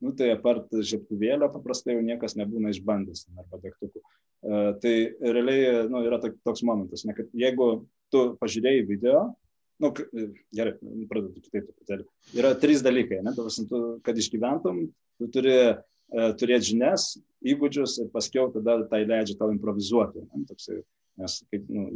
[0.00, 4.00] Nu tai apart žieptuvėlio paprastai jau niekas nebūna išbandęs arba degtukų.
[4.40, 7.66] Uh, tai realiai nu, yra toks momentas, ne, kad jeigu
[8.12, 9.26] tu pažiūrėjai video,
[9.80, 9.90] nu,
[10.56, 10.72] gerai,
[11.10, 12.06] pradedu kitaip truputėlį.
[12.40, 14.86] Yra trys dalykai, ne, tavas, tu, kad išgyventum,
[15.20, 17.10] tu turi uh, turėti žinias,
[17.52, 20.24] įgūdžius ir paskiau tada tai leidžia tau improvizuoti.
[20.24, 20.80] Ne, toksai,
[21.20, 21.86] nes kaip, nu,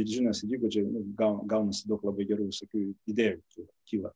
[0.00, 4.12] ir žinias, ir įgūdžiai nu, gaunasi daug labai gerų visokių idėjų kyla.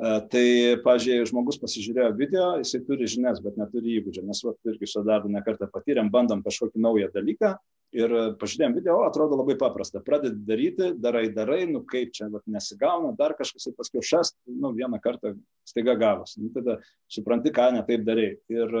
[0.00, 0.44] Uh, tai,
[0.80, 5.28] pažiūrėjau, žmogus pasižiūrėjo video, jisai turi žinias, bet neturi įgūdžių, nes va, irgi su darbu
[5.28, 7.50] nekartą patyrėm, bandom kažkokį naują dalyką,
[7.96, 10.00] ir pažiūrėjom video, o, atrodo labai paprasta.
[10.04, 14.72] Pradedi daryti, darai, darai, nu kaip čia vat, nesigauna, dar kažkas ir paskui šast, nu
[14.76, 15.34] vieną kartą
[15.68, 16.40] staiga gavosi.
[16.42, 16.78] Nu, tada
[17.10, 18.28] supranti, ką ne taip darai.
[18.52, 18.76] Ir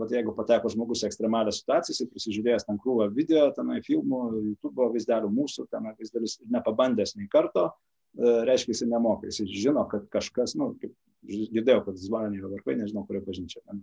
[0.00, 4.22] vat, jeigu pateko žmogus į ekstremalią situaciją, jis prisižiūrėjęs ten krūvą video, tenai filmų,
[4.52, 7.72] YouTube vaizdelių mūsų, tenai vaizdelis ir nepabandęs nei karto,
[8.18, 13.26] reiškia, jis nemoka, jis žino, kad kažkas, nu, kaip girdėjau, kad Zvanio varpai, nežinau, kurioje
[13.28, 13.78] bažnyčioje.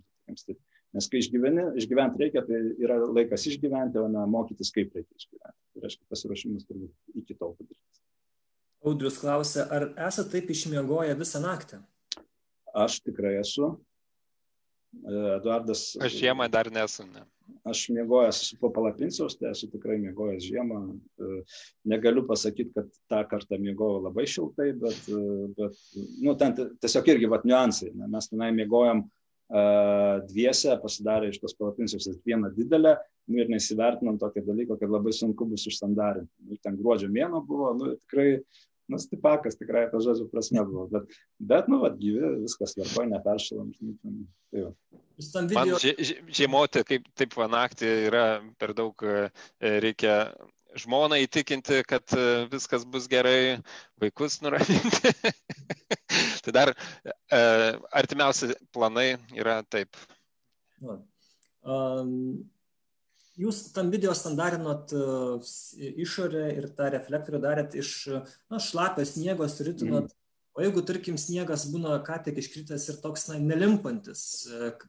[0.92, 5.58] Nes kai išgyveni, išgyventi reikia, tai yra laikas išgyventi, o ne mokytis, kaip reikia išgyventi.
[5.72, 8.02] Tai reiškia, pasiruošimas turbūt iki tol padarytas.
[8.82, 11.80] Audrius klausia, ar esate taip išmiegoję visą naktį?
[12.74, 13.76] Aš tikrai esu.
[15.06, 15.92] E, Eduardas.
[16.02, 17.06] Aš žiemą dar nesu.
[17.08, 17.24] Ne.
[17.68, 20.82] Aš miegojęs po palapinsiaus, tai esu tikrai miegojęs žiemą.
[20.92, 21.42] E,
[21.94, 25.80] negaliu pasakyti, kad tą kartą miegojau labai šiltai, bet, e, bet
[26.26, 27.92] nu, ten tiesiog irgi vat niuansai.
[27.94, 28.10] Ne?
[28.12, 32.96] Mes tenai miegojom uh, dviese pasidarė iš tos palapinės vieną didelę
[33.28, 36.32] nu, ir nesivertinom tokio dalyko, kad labai sunku bus užsandarinti.
[36.48, 38.40] Nu, ten gruodžio mėno buvo, nu, tikrai,
[38.92, 43.72] nu, stipakas tikrai to žodžio prasme buvo, bet, bet nu, vad, gyvi, viskas tvarkoja, neperšalam.
[43.78, 44.16] Tai
[44.52, 44.74] video...
[45.56, 45.76] Man
[46.34, 48.26] žiemoti, kaip taip va naktį yra
[48.60, 49.30] per daug, e,
[49.84, 50.16] reikia
[50.82, 53.60] žmoną įtikinti, kad e, viskas bus gerai,
[54.02, 55.14] vaikus nuraminti.
[56.46, 57.42] tai dar e,
[58.02, 60.00] artimiausi planai yra taip.
[61.62, 62.42] Um,
[63.40, 67.94] jūs tam video standarinot uh, išorę ir tą reflektorių darėt iš
[68.52, 70.12] na, šlapio sniego, suritinot.
[70.12, 70.18] Mm.
[70.52, 74.24] O jeigu, tarkim, sniegas būna ką tik iškritęs ir toks na, nelimpantis,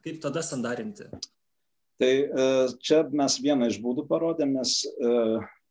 [0.02, 1.07] kaip tada standarinti?
[2.02, 2.12] Tai
[2.83, 4.81] čia mes vieną iš būdų parodėm, nes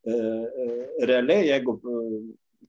[0.04, 1.96] E, e, realiai, jeigu e,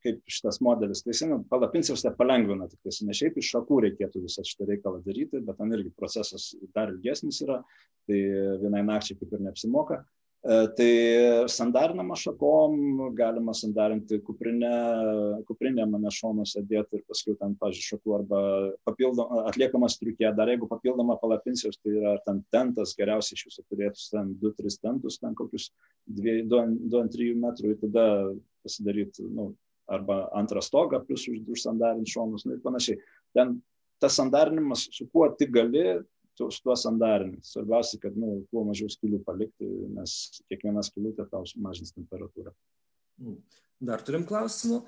[0.04, 3.82] kaip šitas modelis, tai jis, nu, palapinsiaus tai palengvina, tik tai ne šiaip iš šakų
[3.86, 7.60] reikėtų visą šitą reikalą daryti, bet ten irgi procesas dar ilgesnis yra,
[8.10, 8.24] tai
[8.64, 10.02] vienai nakčiai kaip ir neapsimoka.
[10.42, 10.86] E, tai
[11.46, 12.72] sandarinama šakom,
[13.14, 14.72] galima sandarinti kuprinę,
[15.46, 18.40] kuprinę mane šonuose dėti ir paskui ten, pažiūrėjau, šakų arba
[18.88, 24.08] papildom, atliekamas triukė, dar jeigu papildoma palapinsiaus, tai yra ten tentas, geriausiai iš jūsų turėtų
[24.16, 25.70] ten 2-3 tentus, ten kokius
[26.10, 28.08] 2-3 metrų ir tada
[28.66, 29.52] pasidaryti, nu,
[29.92, 32.98] arba antrą stogą, plus užsandarinti šonus nu, ir panašiai.
[33.36, 33.58] Ten
[34.02, 35.84] tas sandarinimas, su kuo tik gali,
[36.38, 37.38] tu su tuo sandarini.
[37.46, 42.54] Svarbiausia, kad nu, kuo mažiau skilių palikti, nes kiekviena skilutė tau sumažins temperatūrą.
[43.22, 43.38] Mm.
[43.82, 44.82] Dar turim klausimų.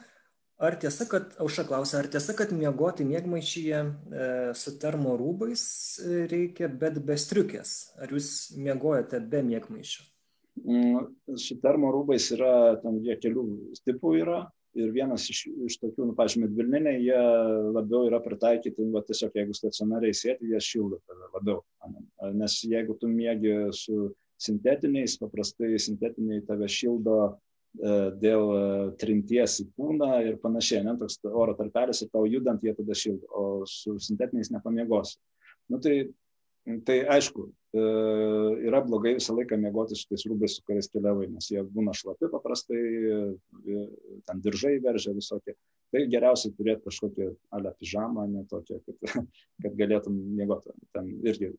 [0.64, 5.64] Ar tiesa, kad, auša klausia, ar tiesa, kad miegoti mėgmaišyje e, su termo rūbais
[5.98, 7.72] e, reikia, bet be striukės?
[7.98, 10.04] Ar jūs miegojate be mėgmaišio?
[10.62, 11.08] Mm,
[11.42, 12.52] su termo rūbais yra,
[12.84, 13.44] ten jie kelių
[13.82, 14.44] tipų yra,
[14.78, 17.22] ir vienas iš, iš tokių, nu, pažiūrėjau, medvilniniai, jie
[17.74, 21.62] labiau yra pritaikyti, nu, va, tiesiog jeigu stacionariai sėti, jie šildo tave labiau.
[22.34, 24.10] Nes jeigu tu mėgi su
[24.44, 28.64] sintetiniais, paprastai sintetiniai tave šildo e, dėl e,
[29.00, 33.30] trinties į kūną ir panašiai, ne, toks oro tarpelis ir tau judant jie tada šildo,
[33.30, 35.16] o su sintetiniais nepamiegos.
[35.70, 36.02] Nu, tai
[36.64, 37.42] Tai aišku,
[37.76, 37.80] e,
[38.64, 42.30] yra blogai visą laiką miegoti su tais rūbais, su kuriais keliavai, nes jie būna šlapi
[42.32, 42.78] paprastai,
[44.44, 45.56] diržai veržia visokie.
[45.94, 49.12] Tai geriausiai turėti kažkokią alę pižamą, ne tokią, kad,
[49.64, 50.74] kad galėtum miegoti.
[50.96, 51.52] Ten irgi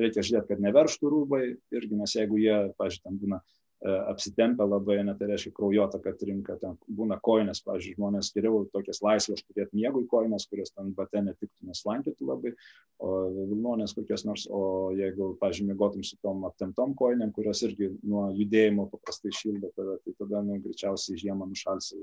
[0.00, 1.44] reikia žiūrėti, kad neverštų rūbai,
[1.76, 3.42] irgi, nes jeigu jie, pažiūrėjau, ten būna
[3.84, 9.44] apsitempę labai, net tai reiškia kraujotaka trinka, ten būna koinės, pavyzdžiui, žmonės geriau tokias laisvas
[9.44, 12.54] turėti miegui koinės, kurios ten bate netiktų, neslankytų labai,
[12.98, 18.30] o vilnonės kokios nors, o jeigu, pavyzdžiui, mėgotum su tom aptemtom koinėm, kurios irgi nuo
[18.38, 22.00] judėjimo paprastai šildo tave, tai tada, nu, greičiausiai žiemą nušalsi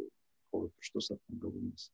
[0.53, 1.89] kovo pirštus ar galūnės.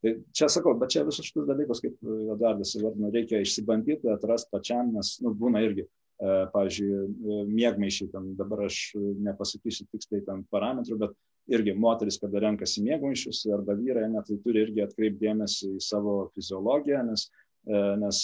[0.00, 1.96] Tai čia sakau, bet čia visus šitus dalykus, kaip
[2.34, 5.86] Eduardas įvardino, reikia išsibandyti, atrasti pačiam, nes nu, būna irgi
[6.20, 8.78] E, pavyzdžiui, e, mėgmaišiai, ten dabar aš
[9.24, 11.14] nepasakysiu tiksliai ten parametrų, bet
[11.56, 17.00] irgi moteris, kada renkasi mėgmaišius arba vyrai, net tai turi irgi atkreipdėmėsi į savo fiziologiją,
[17.08, 17.30] nes, e,
[17.70, 18.20] nes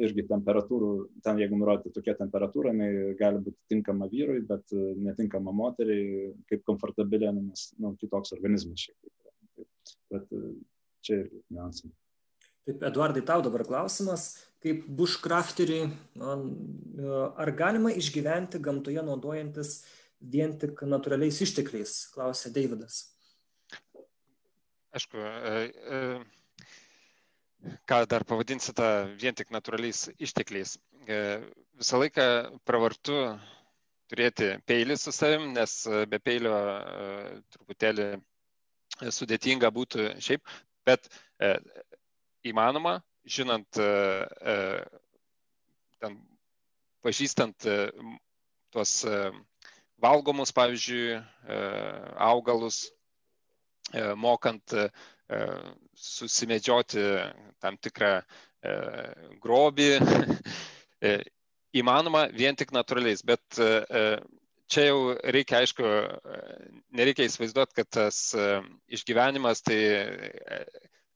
[0.00, 0.90] irgi temperatūrų,
[1.24, 7.32] ten jeigu nurodyti tokia temperatūra, jinai gali būti tinkama vyrui, bet netinkama moteriai, kaip komfortabilė,
[7.36, 9.66] nes nu, kitoks organizmas šiek tiek.
[10.08, 10.32] Bet
[11.04, 11.92] čia irgi niuansai.
[12.68, 14.30] Taip, Eduardai, tau dabar klausimas,
[14.64, 15.86] kaip bushcrafteriui,
[16.20, 19.78] ar galima išgyventi gamtoje naudojantis
[20.20, 23.06] vien tik natūraliais ištekliais, klausė Davidas.
[24.98, 26.02] Aišku, e, e,
[27.88, 28.88] ką dar pavadinsite
[29.20, 30.76] vien tik natūraliais ištekliais.
[31.08, 31.18] E,
[31.78, 32.26] visą laiką
[32.68, 33.18] pravartu
[34.08, 36.54] turėti peilį su savim, nes be peilio
[37.54, 38.08] truputėlį
[39.12, 40.48] sudėtinga būtų šiaip,
[40.88, 41.10] bet
[42.48, 43.88] įmanoma, žinant, e,
[44.40, 44.54] e,
[46.00, 46.16] ten,
[47.04, 47.76] pažįstant e,
[48.74, 48.92] tuos
[49.98, 51.18] valgomus, pavyzdžiui,
[52.22, 52.82] augalus,
[54.20, 54.74] mokant
[55.98, 57.04] susimedžioti
[57.60, 58.12] tam tikrą
[59.42, 59.90] grobį,
[61.80, 63.60] įmanoma vien tik natūraliais, bet
[64.68, 64.98] čia jau
[65.36, 65.84] reikia, aišku,
[66.96, 68.22] nereikia įsivaizduoti, kad tas
[68.88, 69.78] išgyvenimas tai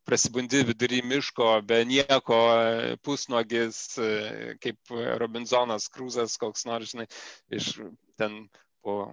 [0.07, 2.41] prasibundi vidury miško, be nieko,
[3.07, 3.85] pusnuogis,
[4.63, 7.07] kaip Robinsonas Krūzas, koks nors, žinai,
[7.55, 7.77] iš
[8.19, 8.45] ten
[8.83, 9.05] po,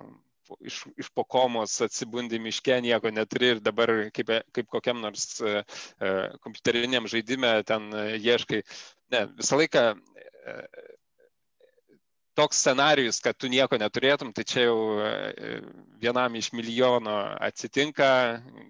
[0.50, 5.62] po, iš, iš pokomos atsibundi miške, nieko neturi ir dabar kaip, kaip kokiam nors uh,
[6.44, 8.64] kompiuteriniam žaidime ten uh, ieškai.
[9.14, 10.88] Ne, visą laiką uh,
[12.40, 15.50] toks scenarius, kad tu nieko neturėtum, tai čia jau e,
[16.00, 17.16] vienam iš milijono
[17.50, 18.08] atsitinka,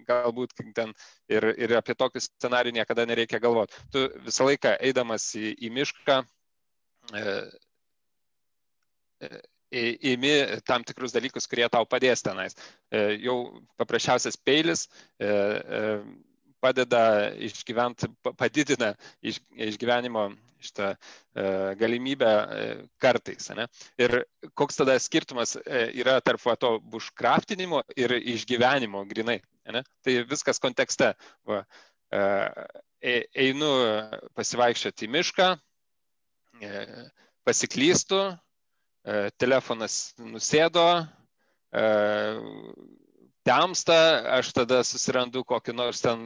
[0.08, 0.90] galbūt ten
[1.30, 3.78] ir, ir apie tokį scenarių niekada nereikia galvoti.
[3.94, 6.18] Tu visą laiką eidamas į, į mišką,
[7.20, 7.36] e,
[9.28, 10.34] e, įimi
[10.66, 12.56] tam tikrus dalykus, kurie tau padės tenais.
[12.90, 13.36] Jau
[13.78, 14.88] paprasčiausias peilis
[16.60, 18.92] padeda išgyventi, padidina
[19.24, 20.28] iš, išgyvenimo
[20.60, 20.96] šitą e,
[21.80, 22.64] galimybę e,
[23.00, 23.48] kartais.
[23.56, 23.66] Ne?
[24.00, 24.20] Ir
[24.58, 29.40] koks tada skirtumas e, yra tarp to buškraftinimo ir išgyvenimo grinai.
[29.72, 29.82] Ne?
[30.04, 31.14] Tai viskas kontekste.
[31.46, 31.62] Va,
[33.00, 33.68] einu
[34.34, 35.46] pasivaikščioti į mišką,
[37.46, 38.18] pasiklystų,
[39.40, 40.84] telefonas nusėdo,
[43.48, 43.98] temsta,
[44.36, 46.24] aš tada susirandu kokį nors ten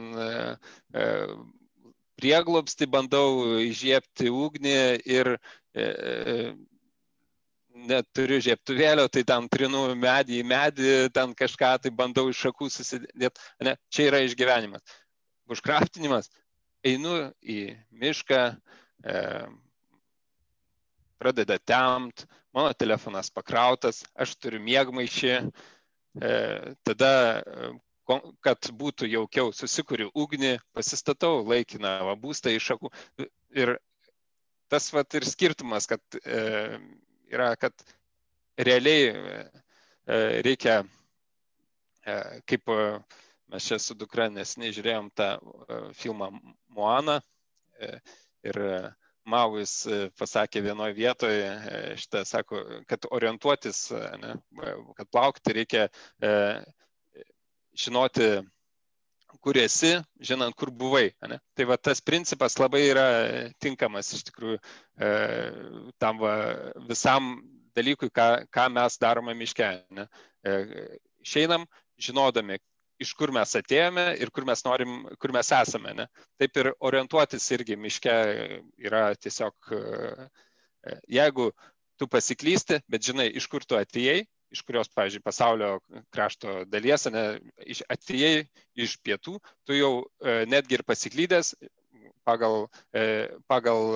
[2.19, 5.31] prieglobstį, bandau įžiepti ugnį ir
[5.75, 5.85] e,
[7.89, 13.43] neturiu žieptuvėlio, tai ten trinu medį į medį, ten kažką tai bandau iš šakų susidėti.
[13.67, 14.95] Ne, čia yra išgyvenimas.
[15.51, 16.31] Užkraftinimas.
[16.85, 18.41] Einu į mišką,
[19.03, 19.19] e,
[21.19, 26.35] pradeda temt, mano telefonas pakrautas, aš turiu mėgmaišį, e,
[26.87, 27.11] tada
[28.45, 32.91] kad būtų jaukiau, susikuriu ugnį, pasistatau laikiną va, būstą iš šakų.
[33.57, 33.75] Ir
[34.69, 36.77] tas vat, ir skirtumas, kad e,
[37.33, 37.73] yra, kad
[38.57, 39.37] realiai e,
[40.45, 40.83] reikia,
[42.05, 42.17] e,
[42.49, 42.81] kaip e,
[43.53, 46.31] mes čia su dukra nesiniai žiūrėjom tą e, filmą
[46.75, 47.19] Moana
[47.79, 47.97] e,
[48.45, 48.77] ir e,
[49.25, 49.71] Mauvis
[50.19, 51.47] pasakė vienoje vietoje,
[51.97, 53.87] šitą sako, kad orientuotis,
[54.21, 54.35] ne,
[54.97, 55.87] kad plaukti reikia
[57.75, 58.29] žinoti,
[59.41, 61.09] kur esi, žinant, kur buvai.
[61.29, 61.39] Ne?
[61.57, 63.07] Tai va tas principas labai yra
[63.61, 65.09] tinkamas iš tikrųjų e,
[66.01, 66.35] tam va,
[66.89, 67.35] visam
[67.75, 69.69] dalykui, ką, ką mes darome miške.
[69.95, 70.07] Ne?
[70.45, 70.55] E,
[71.25, 71.67] išeinam,
[72.01, 72.59] žinodami,
[73.01, 75.93] iš kur mes atėjome ir kur mes norim, kur mes esame.
[75.97, 76.05] Ne?
[76.39, 78.15] Taip ir orientuotis irgi miške
[78.87, 81.49] yra tiesiog, e, jeigu
[81.99, 84.23] tu pasiklysti, bet žinai, iš kur tu atėjai,
[84.55, 85.71] iš kurios, pavyzdžiui, pasaulio
[86.13, 87.25] krašto dalies, ne,
[87.65, 88.45] iš, atėjai
[88.85, 91.55] iš pietų, tu jau e, netgi ir pasiklydęs
[92.25, 93.91] pagal, e, pagal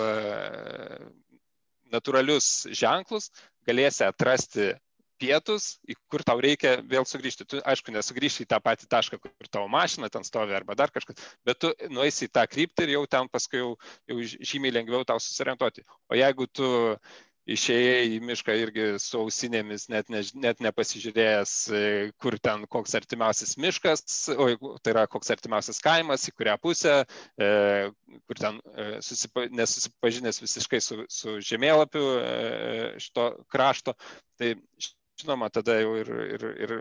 [1.89, 3.31] natūralius ženklus
[3.65, 4.73] galėsi atrasti
[5.19, 5.69] pietus,
[6.12, 7.47] kur tau reikia vėl sugrįžti.
[7.49, 11.19] Tu, aišku, nesugrįžti į tą patį tašką, kur tavo mašina ten stovi arba dar kažkas,
[11.45, 13.71] bet tu nueisi į tą kryptį ir jau ten paskui jau,
[14.10, 15.86] jau žymiai lengviau tau susiorientuoti.
[16.10, 16.69] O jeigu tu
[17.49, 21.53] išėjai į mišką irgi su ausinėmis, net, ne, net nepasižiūrėjęs,
[22.21, 24.03] kur ten koks artimiausias miškas,
[24.36, 24.49] o
[24.84, 26.95] tai yra koks artimiausias kaimas, į kurią pusę,
[27.39, 28.62] kur ten
[29.05, 32.05] susipa, nesusipažinęs visiškai su, su žemėlapiu
[33.01, 33.97] šito krašto.
[34.39, 34.53] Tai
[35.19, 36.75] žinoma, tada jau ir, ir, ir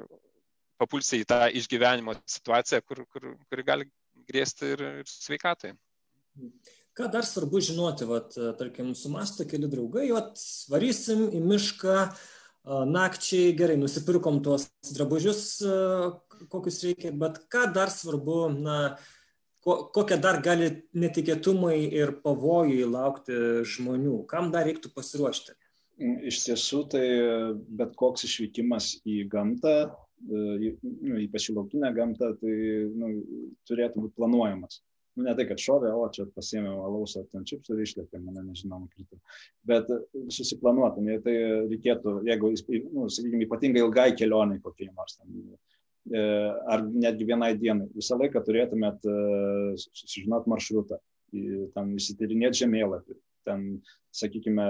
[0.79, 3.89] papulsi į tą išgyvenimo situaciją, kur, kur, kuri gali
[4.29, 5.75] grėsti ir, ir sveikatai.
[6.99, 10.39] Ką dar svarbu žinoti, vat, tarkim, sumasto keli draugai, vat,
[10.71, 11.99] varysim į mišką
[12.91, 15.45] nakčiai, gerai, nusipirkom tuos drabužius,
[16.53, 18.79] kokius reikia, bet ką dar svarbu, na,
[19.65, 25.57] kokie dar gali netikėtumai ir pavojai laukti žmonių, kam dar reiktų pasiruošti?
[25.99, 27.07] Iš tiesų, tai
[27.81, 32.53] bet koks išvykimas į gamtą, e, nu, ypač į laukinę gamtą, tai
[32.95, 33.15] nu,
[33.67, 34.83] turėtų būti planuojamas
[35.19, 38.45] nu, ne tai, kad šovė, o čia pasėmiau alaus ar ten čips ir išlėkė, mane
[38.47, 39.19] nežinau, nukritau.
[39.67, 39.99] Bet e,
[40.35, 41.35] susiplanuotum, tai
[41.73, 42.53] reikėtų, jeigu,
[42.95, 45.41] nu, sakykime, ypatingai ilgai kelioniai kokiai nors ten,
[46.13, 46.25] e,
[46.75, 49.17] ar netgi vienai dienai, visą laiką turėtumėt e,
[49.83, 51.03] susižinot maršrutą,
[51.75, 53.65] tam įsitirinėti žemėlapį, ten,
[54.19, 54.67] sakykime,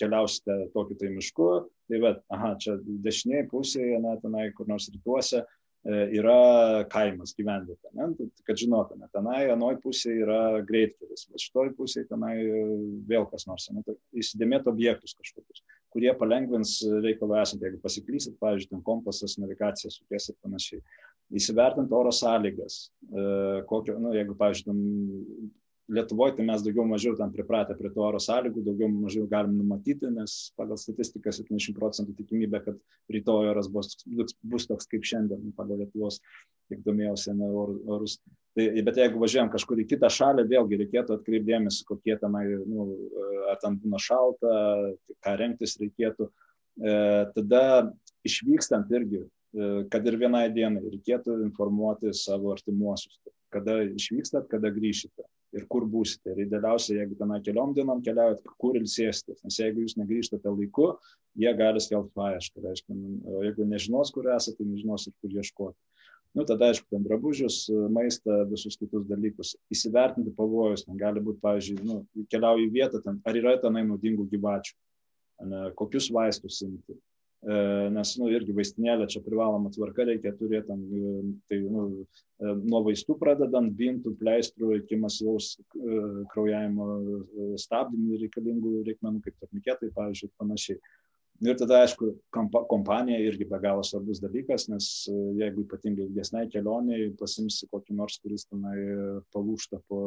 [0.00, 1.48] keliausite tokiu tai mišku,
[1.88, 5.44] tai va, aha, čia dešiniai pusėje, net tenai kur nors rytuose,
[5.82, 8.06] E, yra kaimas gyvenvietė, ne?
[8.14, 12.36] Tai, kad žinotume, tenai anoj pusėje yra greitkelis, bet šitoj pusėje tenai
[13.08, 13.82] vėl kas nors, ne?
[13.88, 20.30] Tai įsidėmėti objektus kažkokius, kurie palengvins reikalą esant, jeigu pasiklysit, pavyzdžiui, ten kompasas, navigacija sukės
[20.30, 20.84] ir panašiai.
[21.34, 22.78] Įsivertinti oro sąlygas,
[23.10, 23.26] e,
[23.66, 24.78] kokio, nu, jeigu, pavyzdžiui,
[25.92, 30.08] Lietuvoje tai mes daugiau mažiau tam pripratę prie to oro sąlygų, daugiau mažiau galim numatyti,
[30.14, 32.78] nes pagal statistiką 70 procentų tikimybė, kad
[33.12, 33.98] rytoj oras bus,
[34.40, 36.20] bus toks kaip šiandien, pagal Lietuvos,
[36.70, 37.50] kiek domėjausi, ne
[37.96, 38.16] orus.
[38.56, 42.88] Tai, bet jeigu važiuojam kažkur į kitą šalį, vėlgi reikėtų atkreipdėmėsi, kokie tenai, nu,
[43.52, 44.56] ar ten būna šalta,
[45.24, 46.28] ką rengtis reikėtų.
[46.80, 46.96] E,
[47.36, 47.62] tada
[48.28, 53.20] išvykstant irgi, e, kad ir vienai dienai, reikėtų informuoti savo artimuosius,
[53.52, 56.32] kada išvykstat, kada grįšite ir kur būsite.
[56.32, 59.42] Ir idealiausia, jeigu tenai keliom dienom keliaujat, kur ilsėsitės.
[59.44, 60.92] Nes jeigu jūs negrįžtate laiku,
[61.38, 62.64] jie gali skelbti paiešką.
[62.66, 65.78] Reiškia, o jeigu nežinos, kur esate, tai nežinos ir kur ieškoti.
[66.32, 69.52] Nu, tada, aišku, ten drabužius, maistą, visus kitus dalykus.
[69.74, 71.98] Įsivertinti pavojus, ten gali būti, pavyzdžiui, nu,
[72.32, 74.78] keliauji į vietą, ten, ar yra tenai naudingų gyvačių,
[75.50, 76.96] ne, kokius vaistus imti,
[77.42, 81.14] nes nu, irgi vaistinėlė čia privaloma tvarka reikia turėti, e,
[81.50, 81.86] tai nu,
[82.38, 85.56] e, nuo vaistų pradedant, bintų, pleistrų iki masyvaus
[86.30, 86.86] kraujavimo
[87.58, 90.78] stabdymų reikalingų reikmenų, kaip turniketai, pavyzdžiui, ir panašiai.
[91.42, 92.12] Ir tada, aišku,
[92.70, 94.88] kompanija irgi be galo svarbus dalykas, nes
[95.40, 98.76] jeigu ypatingai ilgesnai kelioniai pasimsi kokį nors, kuris tenai
[99.34, 100.02] palūšta po,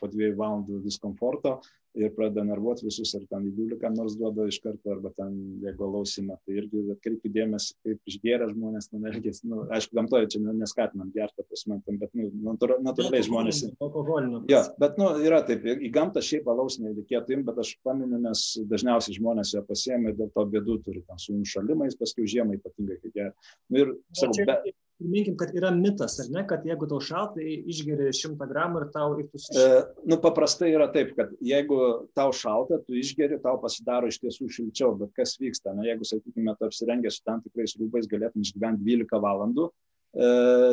[0.00, 1.58] po dviejų valandų diskomforto,
[1.94, 5.88] ir pradeda nervuoti visus, ar ten įgulį kam nors duoda iš karto, arba ten jeigu
[5.92, 9.44] lausima, tai irgi atkreipi dėmesį, kaip išgėrę žmonės ten elgesi.
[9.50, 13.64] Nu, aišku, gamtoje čia neskatinam gerti, prasme, bet nu, natūraliai žmonės.
[13.76, 14.42] Alkoholinio.
[14.50, 18.46] Jo, bet nu, yra taip, į gamtą šiaip alaus nereikėtų imti, bet aš paminu, nes
[18.70, 22.98] dažniausiai žmonės ją pasiemė ir dėl to bėdų turi ten su nušalimais, paskui žiemą ypatingai,
[23.02, 23.28] kai jie.
[23.68, 27.58] Nu, ir, sakau, be, priminkim, kad yra mitas, ar ne, kad jeigu tau šalta, tai
[27.72, 29.62] išgeri 100 gramų ir tau ir tu sušilti.
[29.62, 31.78] E, nu, paprastai yra taip, kad jeigu
[32.18, 36.54] tau šalta, tu išgeri, tau pasidaro iš tiesų šilčiau, bet kas vyksta, na, jeigu, sakykime,
[36.58, 39.68] tu apsirengęs su tam tikrais rūbais galėtum išgyventi 12 valandų,
[40.14, 40.32] e,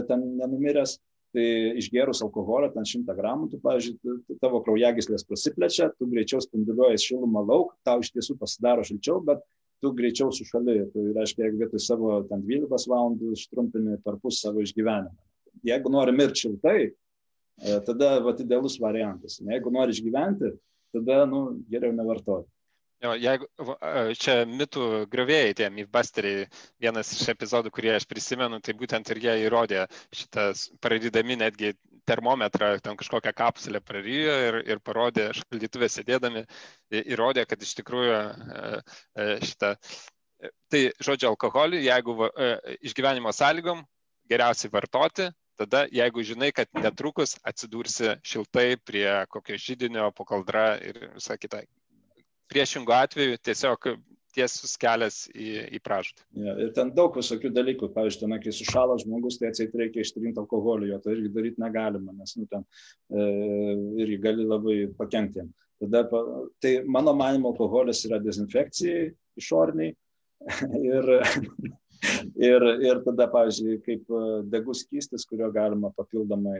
[0.10, 1.00] ten nenumiręs,
[1.36, 1.46] tai
[1.80, 7.76] išgerus alkoholio, ten 100 gramų, tu, pavyzdžiui, tavo kraujagyslės prasiplečia, tu greičiau spinduliuoji šilumą lauk,
[7.86, 9.44] tau iš tiesų pasidaro šilčiau, bet
[9.84, 10.80] tu greičiau sušali.
[10.94, 15.14] Tai reiškia, jeigu vietoj savo ten 12 valandų ištrumpini per pus savo išgyvenimą.
[15.70, 19.40] Jeigu nori mirti šiltai, e, tada va, idealus variantas.
[19.44, 20.54] Jeigu nori išgyventi,
[20.96, 22.50] tada nu, geriau nevartoti.
[23.00, 23.46] Jo, jeigu,
[24.20, 26.48] čia mitų griovėjai, tie mythbusteriai,
[26.84, 31.72] vienas iš epizodų, kurį aš prisimenu, tai būtent ir jie įrodė šitas, pradydami netgi
[32.10, 36.44] termometrą, ten kažkokią kapsulę prarijo ir, ir parodė šaldytuvę sėdėdami,
[37.16, 38.62] įrodė, kad iš tikrųjų e,
[39.24, 39.74] e, šitą,
[40.68, 42.54] tai žodžio alkoholį, jeigu e,
[42.90, 43.86] išgyvenimo sąlygom
[44.28, 51.06] geriausiai vartoti, tada jeigu žinai, kad netrukus atsidursi šiltai prie kokio žydinio, po kaldra ir
[51.16, 51.64] visą kitą.
[52.50, 53.92] Priešingų atveju tiesiog
[54.36, 56.26] tiesus kelias į, į pražūtį.
[56.44, 57.92] Ja, ir ten daug visokių dalykų.
[57.96, 62.14] Pavyzdžiui, ten, kai sušalo žmogus, tai atseit reikia ištrinti alkoholį, jo to irgi daryti negalima,
[62.16, 62.66] nes nu, ten
[63.10, 63.26] e,
[64.04, 65.52] irgi gali labai pakengti jam.
[65.80, 66.04] Tada,
[66.60, 69.06] tai mano manimo, alkoholis yra dezinfekcijai
[69.40, 69.94] išorniai
[70.94, 71.14] ir,
[72.50, 76.60] ir, ir tada, pavyzdžiui, kaip e, degus kystis, kurio galima papildomai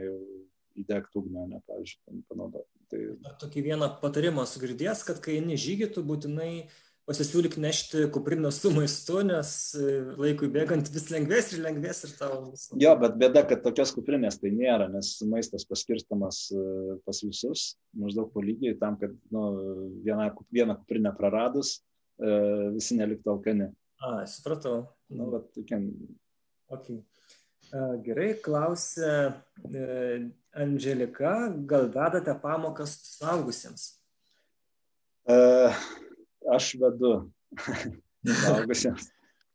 [0.82, 2.68] įdegti ugnę, ne, pavyzdžiui, panaudoti.
[2.90, 3.00] Tai...
[3.42, 6.52] Tokį vieną patarimą sugirdės, kad kai eini žygį, tu būtinai
[7.10, 12.52] pasisiūlyk nešti kuprinę su maistu, nes e, laikui bėgant vis lengvės ir lengvės ir tavo.
[12.78, 16.64] Jo, bet bėda, kad tokios kuprinės tai nėra, nes maistas paskirstamas e,
[17.06, 19.44] pas visus, maždaug po lygiai tam, kad nu,
[20.06, 21.80] vieną, vieną kuprinę praradus,
[22.22, 22.34] e,
[22.76, 23.70] visi neliktų alkani.
[24.00, 24.84] A, supratau.
[25.10, 25.82] Nu, bet tokia.
[26.70, 27.02] Okay.
[27.70, 29.10] Gerai, klausė
[30.58, 31.34] Angelika,
[31.70, 33.84] gal vedate pamokas suaugusiems?
[35.30, 35.76] Uh,
[36.50, 37.12] aš vedu
[38.42, 39.06] suaugusiems.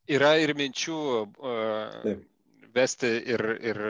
[0.07, 2.21] Yra ir minčių uh, Taip.
[2.77, 3.81] vesti ir, ir,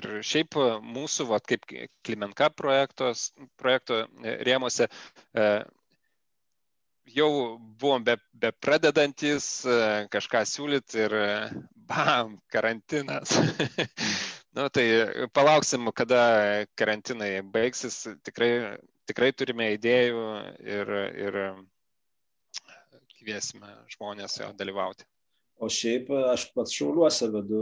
[0.00, 0.56] ir šiaip
[0.86, 1.66] mūsų, va, kaip
[2.06, 3.28] Klimenka projektos,
[3.60, 4.06] projekto
[4.48, 5.58] rėmose, uh,
[7.12, 7.30] jau
[7.82, 11.18] buvom be, be pradedantis uh, kažką siūlyti ir
[11.90, 13.34] bam, karantinas.
[14.56, 14.86] nu, tai
[15.34, 16.22] palauksim, kada
[16.78, 18.04] karantinai baigsis.
[18.26, 18.52] Tikrai,
[19.10, 20.24] tikrai turime idėjų
[20.78, 20.94] ir,
[21.26, 21.40] ir
[23.18, 25.09] kviesime žmonės jo dalyvauti.
[25.60, 27.60] O šiaip aš pats šauliuose vedu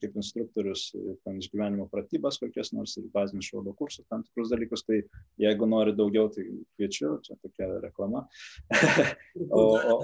[0.00, 0.86] kaip instruktorius
[1.24, 5.02] ten išgyvenimo pratybas kokias nors ir bazinių šaulių kursų, tam tikrus dalykus, tai
[5.42, 6.46] jeigu nori daugiau, tai
[6.78, 8.24] kviečiu, čia tokia reklama.
[9.52, 9.62] o,
[9.92, 9.94] o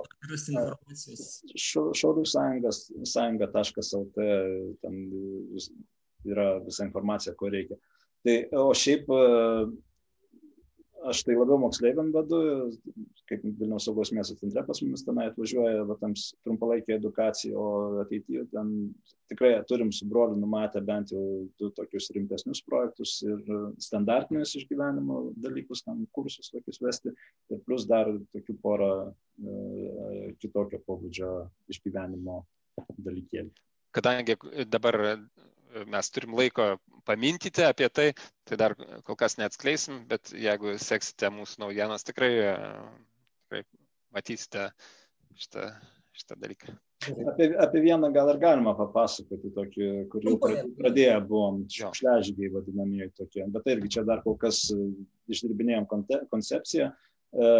[1.96, 4.28] šaulių sąjunga.lt,
[4.84, 4.94] ten
[6.26, 7.80] yra visa informacija, ko reikia.
[8.26, 9.08] Tai, o šiaip
[11.10, 12.38] aš tai labiau moksleiviam vedu,
[13.30, 16.14] kaip Vilniaus saugos miesto centre pas mumis tenai atvažiuoja va, tam
[16.46, 18.72] trumpalaikį edukaciją, o ateityje ten
[19.30, 21.22] tikrai turim su broliu numatę bent jau
[21.60, 23.42] du tokius rimtesnius projektus ir
[23.82, 27.14] standartinius išgyvenimo dalykus, tam kursus tokius vesti
[27.50, 31.32] ir plus dar tokių porą e, kitokio pobūdžio
[31.72, 32.42] išgyvenimo
[32.98, 33.52] dalykėlių.
[33.96, 34.36] Kadangi
[34.68, 34.98] dabar
[35.88, 36.74] mes turim laiko
[37.06, 38.08] pamintyti apie tai,
[38.46, 38.74] tai dar
[39.06, 42.32] kol kas neatskleisim, bet jeigu seksite mūsų naujienas, tikrai,
[43.44, 43.62] tikrai
[44.14, 44.70] matysite
[45.36, 45.70] šitą,
[46.16, 46.76] šitą dalyką.
[47.30, 50.36] Apie, apie vieną gal ir galima papasakoti, tokį, kur jau
[50.78, 54.62] pradėję buvom, šiukšliažygiai vadinamieji tokie, bet irgi čia dar kol kas
[55.30, 55.86] išdirbinėjom
[56.32, 57.50] koncepciją, e,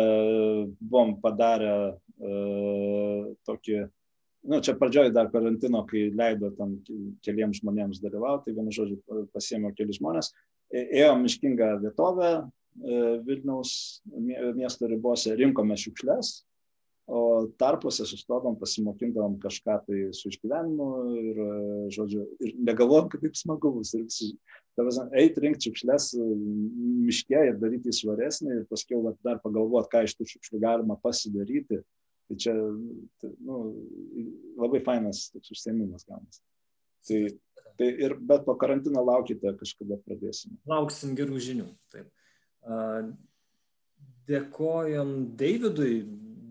[0.81, 2.33] buvom padarę e,
[3.47, 3.85] tokį
[4.47, 6.77] nu, čia pradžioj dar karantino, kai leido tam
[7.27, 10.33] keliems žmonėms dalyvauti, tai vienu žodžiu pasėmiau keli žmonės,
[10.75, 12.43] ėjom miškingą vietovę e,
[13.27, 14.03] Vilniaus
[14.57, 16.37] miesto ribose, rinkome šiukšles,
[17.07, 20.89] o tarpuose sustodom, pasimokindavom kažką tai su išgyvenimu
[21.23, 21.51] ir, e,
[21.95, 23.95] žodžiu, ir negalvojom, kad taip smagu bus.
[23.95, 24.33] Ir visi,
[25.17, 26.11] eiti rinkti šiukšles
[27.07, 31.81] miške ir daryti jį svaresnį ir paskui dar pagalvoti, ką iš tų šiukšlių galima pasidaryti
[32.27, 32.53] Tai čia
[33.23, 33.61] tai, nu,
[34.59, 36.41] labai fainas toks užsiemimas gaunas.
[37.07, 37.21] Tai,
[37.79, 40.59] tai ir, bet po karantino laukite, kažkada pradėsime.
[40.67, 41.69] Lauksim gerų žinių.
[41.95, 42.11] Taip.
[44.27, 45.99] Dėkojom Davidui.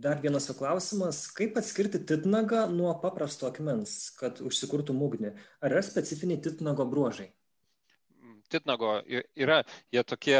[0.05, 5.31] Dar vienas klausimas, kaip atskirti titnagą nuo paprasto akmens, kad užsikurtų ugnį?
[5.65, 7.31] Ar yra specifiniai titnago bruožai?
[8.53, 9.63] Titnago yra,
[9.95, 10.37] jie tokie,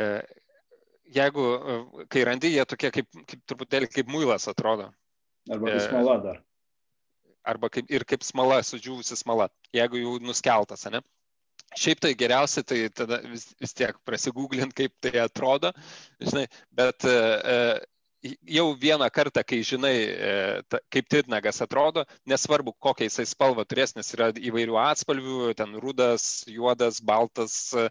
[0.00, 0.06] e,
[1.12, 4.90] jeigu, e, kai randi, jie tokie kaip, kaip truputėlį kaip muilas atrodo.
[5.50, 6.42] Arba kaip smala dar.
[7.44, 11.02] Arba kaip, ir kaip smala, sudžiūvusi smala, jeigu jau nuskeltas, ne?
[11.74, 15.72] Šiaip tai geriausia, tai tada vis, vis tiek prasigūglint, kaip tai atrodo,
[16.22, 17.16] žinai, bet e,
[18.24, 20.34] jau vieną kartą, kai žinai, e,
[20.68, 26.44] ta, kaip titnagas atrodo, nesvarbu, kokią jisai spalvą turės, nes yra įvairių atspalvių, ten rudas,
[26.48, 27.88] juodas, baltas, e,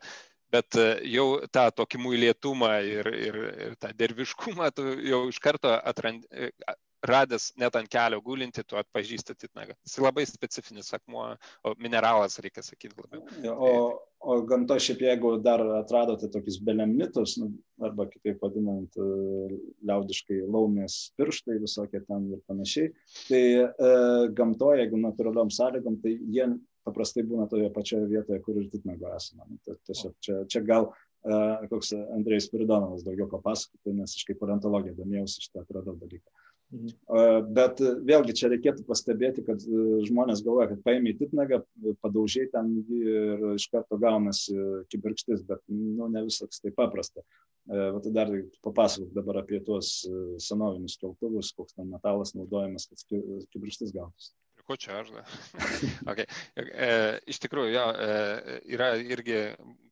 [0.54, 5.74] bet e, jau tą tokį muilėtumą ir, ir, ir tą derviškumą tu jau iš karto
[5.74, 9.76] atrandi, e, radęs net ant kelio gulinti, tu atpažįsti titnagą.
[9.84, 11.34] Jis labai specifinis akmuo,
[11.68, 13.24] o mineralas, reikia sakyti labiau.
[13.52, 13.72] O,
[14.24, 17.52] o gamto šiaip jeigu dar atradote tokius belemnitus, nu,
[17.84, 19.08] arba kitaip vadinant e,
[19.84, 22.94] liaudiškai laumės pirštai visokie ten ir panašiai,
[23.28, 23.66] tai e,
[24.38, 26.48] gamtoje, jeigu natūraliom sąlygom, tai jie
[26.88, 29.48] paprastai būna toje pačioje vietoje, kur ir titnago esame.
[29.50, 34.44] Nu, tai tiesiog čia, čia gal uh, koks Andrėjus Piridonovas daugiau papasakotų, nes aš kaip
[34.46, 36.28] orientologija domėjausi šitą atradau dalyką.
[36.74, 36.92] Mhm.
[37.06, 37.80] Uh, bet
[38.10, 39.64] vėlgi čia reikėtų pastebėti, kad
[40.08, 41.62] žmonės galvoja, kad paėmė į titnagą,
[42.04, 44.58] padaužiai ten ir iš karto gaunasi
[44.94, 47.26] kibirkštis, bet nu, ne viskas taip paprasta.
[47.64, 48.28] Tai dar
[48.66, 50.02] papasakok dabar apie tuos
[50.44, 53.06] senovinius keltuvus, koks ten metalas naudojamas, kad
[53.54, 54.34] kibirkštis gautųsi
[54.68, 55.12] ko čia aš
[56.12, 56.26] okay.
[56.56, 56.92] e,
[57.30, 59.40] iš tikrųjų, jo, e, yra irgi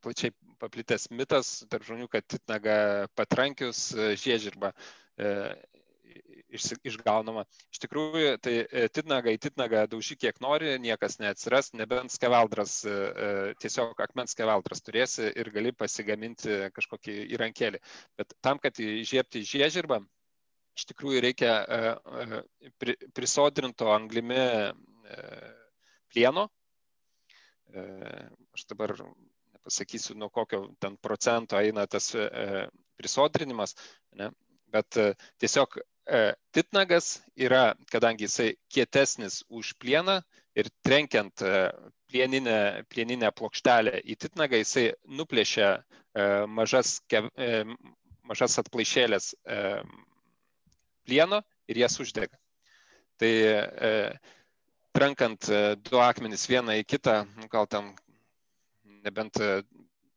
[0.04, 2.78] plačiai paplitęs mitas tarp žmonių, kad titnaga
[3.18, 4.74] patrankius e, žiežirba.
[5.18, 5.36] E,
[6.52, 7.46] išgaunama.
[7.72, 8.54] Iš tikrųjų, tai
[8.92, 12.74] titnaga į titnagą daužy kiek nori, niekas neatsiras, nebent skeveldras,
[13.64, 17.80] tiesiog akmens skeveldras turėsi ir gali pasigaminti kažkokį įrankėlį.
[18.20, 20.02] Bet tam, kad įžiepti žiežirbą,
[20.82, 21.54] iš tikrųjų reikia
[23.14, 24.42] prisodrinto anglimi
[26.10, 26.48] plieno.
[27.72, 32.10] Aš dabar nepasakysiu, nuo kokio ten procento eina tas
[32.98, 33.78] prisodrinimas,
[34.18, 34.32] ne?
[34.72, 34.98] bet
[35.44, 35.78] tiesiog
[36.56, 40.18] titnagas yra, kadangi jisai kietesnis už plieną
[40.58, 41.44] ir trenkiant
[42.12, 45.76] plieninę, plieninę plokštelę į titnagą, jisai nuplėšia
[46.50, 46.98] mažas,
[48.28, 49.36] mažas atplaišėlės
[51.12, 52.40] plieno ir jas uždega.
[53.22, 53.34] Tai
[54.96, 55.52] trankant
[55.84, 57.20] du akmenys vieną į kitą,
[57.52, 57.92] gal tam
[59.04, 59.38] nebent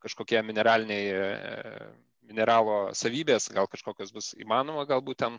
[0.05, 1.13] kažkokie mineraliniai
[2.29, 5.37] mineralo savybės, gal kažkokios bus įmanoma, galbūt ten,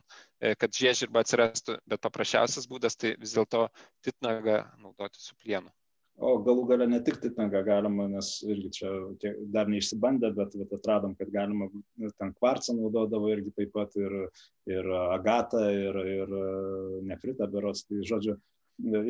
[0.61, 3.67] kad žiežirba atsirastų, bet paprasčiausias būdas tai vis dėlto
[4.05, 5.71] titnagą naudoti su plienu.
[6.15, 8.91] O galų gale ne tik titnagą galima, nes irgi čia
[9.51, 11.67] dar neišsibandė, bet, bet atradom, kad galima
[12.21, 14.15] ten kvarcą naudodavo irgi taip pat ir,
[14.71, 16.35] ir agatą, ir, ir
[17.09, 17.83] nefritą berots.
[17.89, 18.37] Tai žodžiu,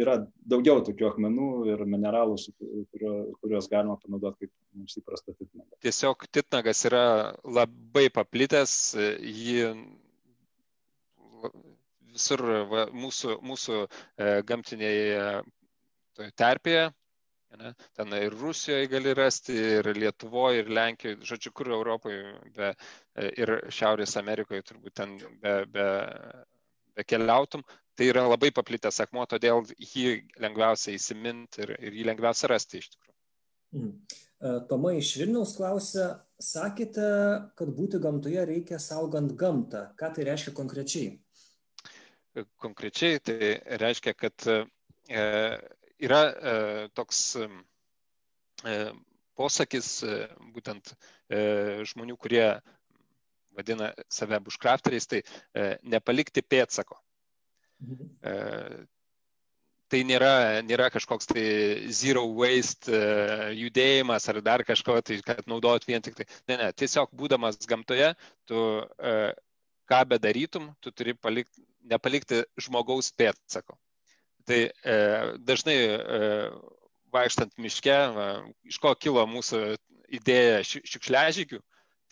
[0.02, 0.18] yra
[0.50, 5.78] daugiau tokių akmenų ir mineralų, kurio, kuriuos galima panaudoti kaip mums įprasta titnaga.
[5.86, 7.06] Tiesiog titnagas yra
[7.46, 9.70] labai paplitęs, jį
[12.16, 12.42] visur
[12.72, 13.88] va, mūsų, mūsų e,
[14.48, 15.44] gamtinėje
[16.38, 16.90] terpėje.
[17.56, 17.72] Ne?
[17.96, 22.74] Ten ir Rusijoje gali rasti, ir Lietuvoje, ir Lenkijoje, žodžiu, kur Europoje, be,
[23.40, 25.88] ir Šiaurės Amerikoje turbūt ten be, be,
[26.98, 27.64] be keliautum,
[27.96, 32.92] tai yra labai paplitęs akmuo, todėl jį lengviausia įsiminti ir, ir jį lengviausia rasti iš
[32.92, 33.16] tikrųjų.
[33.76, 36.10] E, Toma iš Vilniaus klausia,
[36.42, 37.08] sakėte,
[37.56, 39.88] kad būti gamtoje reikia saugant gamtą.
[40.00, 41.14] Ką tai reiškia konkrečiai?
[42.60, 44.60] Konkrečiai tai reiškia, kad e,
[46.00, 46.54] yra e,
[46.96, 47.48] toks e,
[49.36, 50.24] posakis e,
[50.56, 50.96] būtent
[51.90, 52.46] žmonių, kurie
[53.58, 55.24] vadina save buškrafteriais, tai
[55.82, 57.00] nepalikti pėtsako.
[57.82, 58.84] Mhm.
[59.90, 61.46] Tai nėra, nėra kažkoks tai
[61.90, 63.00] zero waste
[63.58, 66.28] judėjimas ar dar kažko, tai kad naudot vien tik tai.
[66.46, 68.12] Ne, ne, tiesiog būdamas gamtoje,
[68.46, 68.62] tu
[69.90, 73.80] ką bedarytum, tu turi palikti, nepalikti žmogaus pėdsako.
[74.46, 76.56] Tai uh, dažnai uh,
[77.16, 79.62] vaikštant miške, uh, iš ko kilo mūsų
[80.14, 81.62] idėja šiukšliažygių,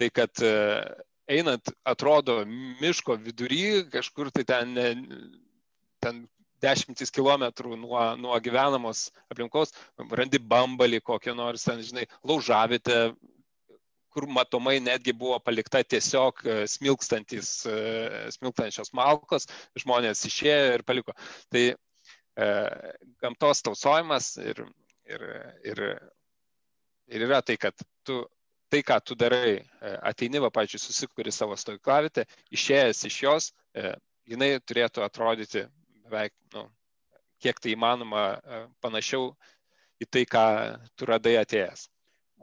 [0.02, 0.82] tai kad uh,
[1.30, 2.42] einant atrodo
[2.82, 4.74] miško vidury, kažkur tai ten
[6.04, 6.26] ten
[6.64, 9.74] dešimtis kilometrų nuo, nuo gyvenamos aplinkos,
[10.16, 13.00] randi bambalį kokią nors, ten, žinai, laužavitę,
[14.14, 17.78] kur matomai netgi buvo palikta tiesiog e, e,
[18.36, 19.50] smilkstančios malkos,
[19.82, 21.16] žmonės išėjo ir paliko.
[21.52, 21.78] Tai e,
[23.22, 24.64] gamtos tausojimas ir,
[25.06, 25.26] ir,
[25.70, 25.82] ir,
[27.14, 27.78] ir yra tai, kad
[28.08, 28.24] tu
[28.74, 32.26] tai, ką tu darai, e, ateini, va, pažiūrėjau, susikuri savo stovyklavitę,
[32.58, 33.50] išėjęs iš jos,
[34.26, 35.68] jinai turėtų atrodyti
[36.08, 36.66] beveik, nu,
[37.44, 39.34] kiek tai įmanoma e, panašiau
[40.02, 40.46] į tai, ką
[40.98, 41.88] tu radai atėjęs.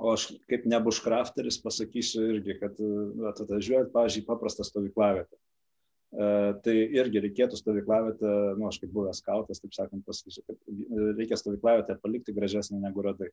[0.00, 2.90] O aš kaip nebuškrafteris pasakysiu irgi, kad e,
[3.32, 5.36] atvažiuojat, pavyzdžiui, paprastą stovyklavietę.
[6.10, 6.28] E,
[6.64, 11.98] tai irgi reikėtų stovyklavietę, nu, aš kaip buvęs skautas, taip sakant, pasakysiu, kad reikia stovyklavietę
[12.02, 13.30] palikti gražesnę negu radai.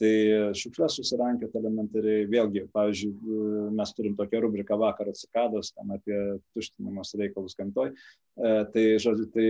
[0.00, 0.12] Tai
[0.56, 3.38] šiukšlės susirankiot elementariai, vėlgi, pavyzdžiui,
[3.76, 6.18] mes turim tokią rubriką vakar atsikados, ten apie
[6.56, 7.92] tuštinimus reikalus gamtoj.
[7.92, 9.48] E, tai, žodžiu, tai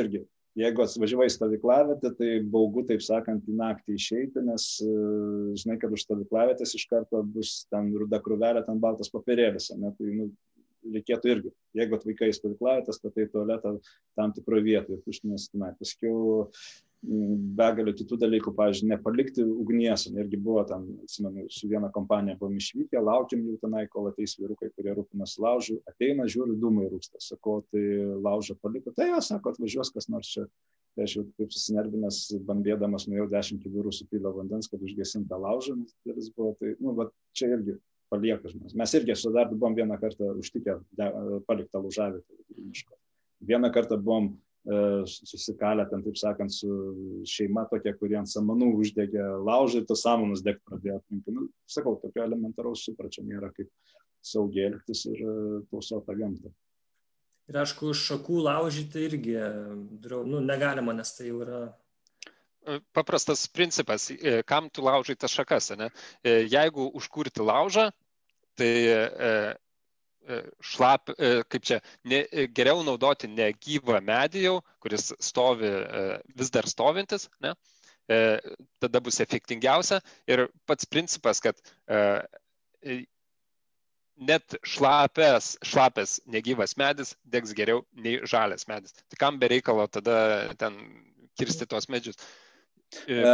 [0.00, 0.24] irgi
[0.54, 4.90] jeigu atvažiavai stovyklavietę, tai baugu, taip sakant, į naktį išeiti, nes e,
[5.60, 9.72] žinai, kad už stovyklavietės iš karto bus ten ruda krūvelė, ten baltas papirėlis.
[9.80, 9.90] Ne?
[9.98, 10.28] Tai nu,
[10.92, 13.76] reikėtų irgi, jeigu atvykai į stovyklavietę, statai tualetą
[14.18, 15.70] tam tikroje vietoje, tuštinės tenai.
[15.78, 22.38] Paskiau mm, begalė kitų dalykų, pavyzdžiui, nepalikti ugnies, irgi buvo ten, atsimenu, su viena kompanija
[22.40, 27.22] buvom išvykę, laukiam jų tenai, kol ateis vyrukai, kurie rūpinasi laužu, ateina, žiūri, dūmai rūksta,
[27.24, 27.84] sako, tai
[28.24, 30.48] laužą paliko, tai jo, sako, atvažiuos kas nors čia.
[30.94, 35.96] Tai aš jau kaip susinervinęs, bambėdamas, nuėjau dešimt kibirų supylę vandens, kad užgesintą laužą, nes
[36.06, 37.74] tai buvo, tai, nu, bet čia irgi
[38.12, 38.76] palieka žmonės.
[38.78, 40.78] Mes irgi su darbu buvom vieną kartą užtikę
[41.48, 42.96] paliktą lūžavietę miško.
[43.44, 46.70] Vieną kartą buvom e, susikalę ten, taip sakant, su
[47.28, 51.36] šeima tokia, kurie ant samanų uždegė laužą ir tos samanus degti pradėjo aplinkui.
[51.36, 53.70] Nu, sakau, tokio elementaraus supračio nėra, kaip
[54.24, 55.38] saugiai elgtis ir e,
[55.72, 56.52] tausoti gamtą.
[57.52, 61.58] Ir aišku, šakų laužyti irgi nu, negalima, nes tai jau yra
[62.92, 65.70] paprastas principas, e, kam tu laužai tas šakas.
[65.78, 65.90] Ne?
[66.24, 67.90] Jeigu užkurti laužą,
[68.58, 69.30] tai e,
[70.64, 71.10] šlap,
[71.52, 72.22] kaip čia, ne,
[72.56, 75.68] geriau naudoti ne gyvą medį jau, kuris stovi,
[76.32, 77.52] vis dar stovintis, ne,
[78.80, 79.98] tada bus efektingiausia.
[80.24, 81.60] Ir pats principas, kad
[84.16, 88.94] net šlapės, šlapės negyvas medis degs geriau nei žalias medis.
[89.10, 90.78] Tai kam be reikalo tada ten
[91.38, 92.16] kirsti tos medžius?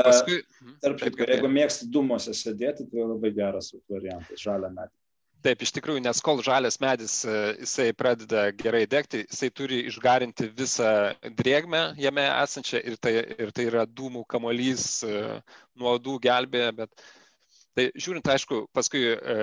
[0.06, 0.40] Paskui.
[0.82, 4.92] Tarp kitko, jeigu mėgsti dūmose sėdėti, tai labai geras variantas- žalia medį.
[5.40, 11.14] Taip, iš tikrųjų, nes kol žalias medis jisai pradeda gerai degti, jisai turi išgarinti visą
[11.24, 17.08] drėgmę jame esančią ir tai, ir tai yra dūmų kamolys nuo odų gelbėje, bet
[17.80, 19.34] Tai žiūrint, aišku, paskui e,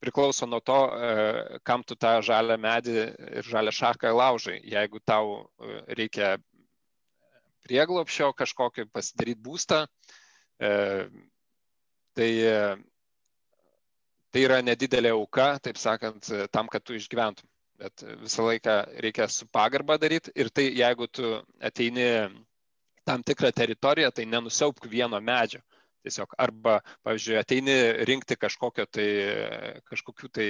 [0.00, 2.94] priklauso nuo to, e, kam tu tą žalę medį
[3.36, 4.56] ir žalę šaką laužai.
[4.64, 6.36] Jeigu tau e, reikia
[7.66, 9.82] prieglopšio kažkokį pasidaryti būstą,
[10.62, 10.70] e,
[12.16, 12.30] tai,
[14.32, 17.48] tai yra nedidelė auka, taip sakant, tam, kad tu išgyventum.
[17.76, 22.06] Bet visą laiką reikia su pagarba daryti ir tai jeigu tu ateini
[23.04, 25.60] tam tikrą teritoriją, tai nenusiaupk vieno medžio
[26.06, 27.76] tiesiog arba, pavyzdžiui, ateini
[28.08, 29.08] rinkti kažkokio tai,
[29.90, 30.48] kažkokių tai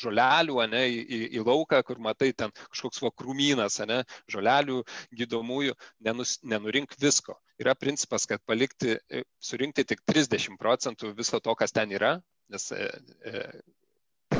[0.00, 4.02] žolelių, ne, į, į lauką, kur matai ten kažkoks vakrumynas, ne,
[4.32, 4.82] žolelių
[5.20, 5.76] gydomųjų,
[6.08, 7.38] nenus, nenurink visko.
[7.60, 8.96] Yra principas, kad palikti,
[9.38, 12.16] surinkti tik 30 procentų viso to, kas ten yra,
[12.50, 12.72] nes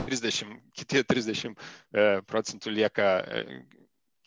[0.05, 3.61] 30, kiti 30 e, procentų lieka e,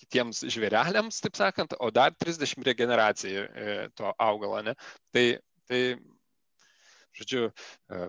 [0.01, 4.61] kitiems žvėreliams, taip sakant, o dar 30 regeneracijai e, to augalo.
[4.65, 4.75] Ne?
[5.13, 5.25] Tai,
[5.69, 5.81] tai
[7.17, 7.49] Žodžiu,
[7.89, 8.07] e,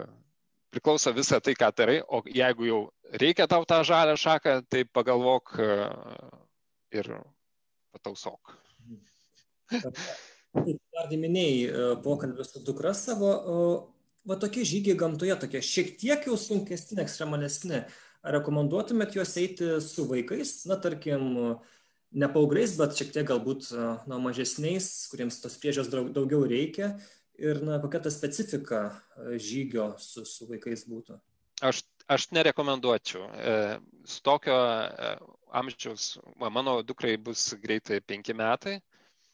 [0.75, 2.81] priklauso visą tai, ką darai, o jeigu jau
[3.23, 5.69] reikia tau tą žalę šaką, tai pagalvok e,
[7.01, 7.09] ir
[7.97, 8.53] patausok.
[9.73, 13.33] Dar minėjai e, pokalbį su dukra savo,
[14.29, 17.87] va tokie žygiai gamtoje, tokie šiek tiek jau sunkesni, ekstremalesni.
[18.27, 21.55] Ar rekomenduotumėt juos eiti su vaikais, na tarkim,
[22.13, 23.71] ne paaugliais, bet šiek tiek galbūt
[24.11, 26.97] na, mažesniais, kuriems tos priežios daugiau reikia,
[27.39, 31.19] ir na, kokia ta specifika e, žygio su, su vaikais būtų?
[31.69, 33.27] Aš, aš nerekomenduočiau.
[33.31, 33.55] E,
[34.07, 35.13] su tokio e,
[35.61, 38.79] amžiaus, mano dukrai bus greitai penki metai.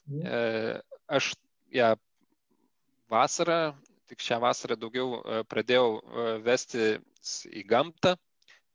[0.04, 0.82] Mhm.
[1.08, 1.30] Aš
[1.72, 1.94] ją
[3.08, 3.72] vasarą,
[4.08, 5.86] tik šią vasarą daugiau pradėjau
[6.44, 6.98] vesti
[7.48, 8.12] į gamtą,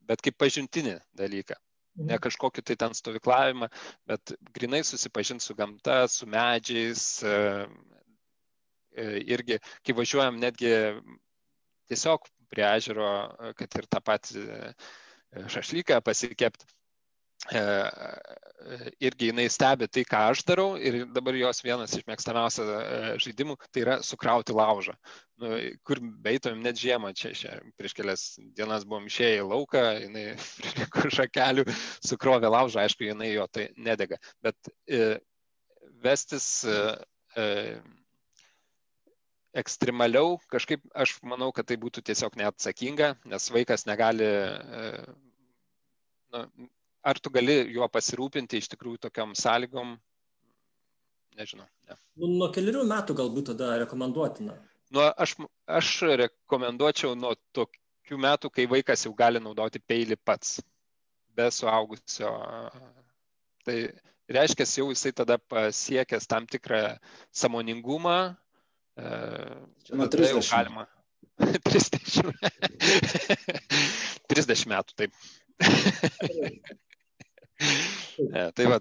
[0.09, 1.57] bet kaip pažintinį dalyką.
[1.99, 2.23] Ne mhm.
[2.25, 3.69] kažkokį tai ten stovyklavimą,
[4.09, 7.05] bet grinai susipažinti su gamta, su medžiais,
[9.35, 10.73] irgi, kai važiuojam netgi
[11.89, 14.73] tiesiog prie ežero, e, kad ir tą patį e,
[15.53, 16.69] šašlyką pasikepti,
[18.99, 22.65] irgi jinai stebi tai, ką aš darau ir dabar jos vienas iš mėgstamiausių
[23.23, 24.97] žaidimų tai yra sukrauti laužą.
[25.39, 25.53] Nu,
[25.87, 28.25] kur beitojom net žiemą, čia, čia prieš kelias
[28.57, 30.25] dienas buvom išėję į lauką, jinai
[30.97, 31.65] prie šakelių
[32.09, 34.19] sukrovė laužą, aišku, jinai jo tai nedega.
[34.43, 34.73] Bet
[36.03, 36.51] vestis
[39.57, 44.83] ekstremaliau, kažkaip aš manau, kad tai būtų tiesiog neatsakinga, nes vaikas negali, e,
[46.33, 46.45] na,
[47.01, 49.95] ar tu gali juo pasirūpinti iš tikrųjų tokiam sąlygom,
[51.39, 51.65] nežinau.
[51.87, 51.97] Ne.
[52.19, 54.57] Nu, nuo keliarių metų galbūt tada rekomenduotina.
[54.93, 55.35] Nu, aš,
[55.69, 55.93] aš
[56.23, 60.59] rekomenduočiau nuo tokių metų, kai vaikas jau gali naudoti peilį pats,
[61.37, 62.31] be suaugusio.
[63.65, 63.77] Tai
[64.29, 66.97] reiškia, jau jisai tada pasiekęs tam tikrą
[67.33, 68.19] samoningumą,
[69.93, 70.49] nuo 30.
[70.51, 70.87] Galima.
[71.69, 72.33] 30.
[74.27, 75.13] 30 metų, taip.
[78.55, 78.77] Tai va,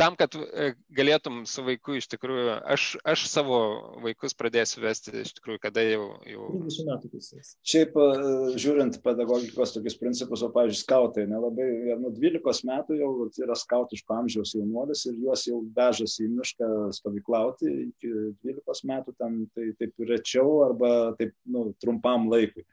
[0.00, 3.58] tam, kad e, galėtum su vaiku iš tikrųjų, aš, aš savo
[4.04, 6.06] vaikus pradėsiu vesti iš tikrųjų, kada jau...
[6.28, 6.48] jau...
[6.54, 7.52] 20 metų pusės.
[7.68, 8.30] Šiaip, e,
[8.60, 11.68] žiūrint pedagogikos tokius principus, o, pavyzdžiui, skautai, nelabai,
[12.00, 13.10] nuo 12 metų jau
[13.44, 18.12] yra skautiško amžiaus jaunuolis ir juos jau vežasi į mišką stovyklauti iki
[18.44, 22.64] 12 metų, ten tai taip rečiau arba taip, nu, trumpam laikui,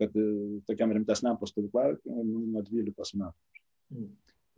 [0.00, 0.28] kad e,
[0.68, 3.36] tokiam rimtesniam pastovyklavimui nuo 12 metų.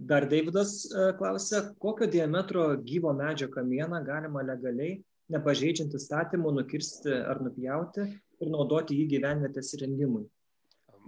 [0.07, 4.99] Dar Davidas e, klausia, kokio diametro gyvo medžio kamieną galima legaliai,
[5.33, 8.05] nepažeidžiant įstatymų, nukirsti ar nupjauti
[8.43, 10.27] ir naudoti jį gyvenvietės įrengimui.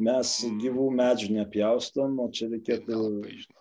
[0.07, 2.97] Mes gyvų medžių nepjaustom, o čia reikėtų.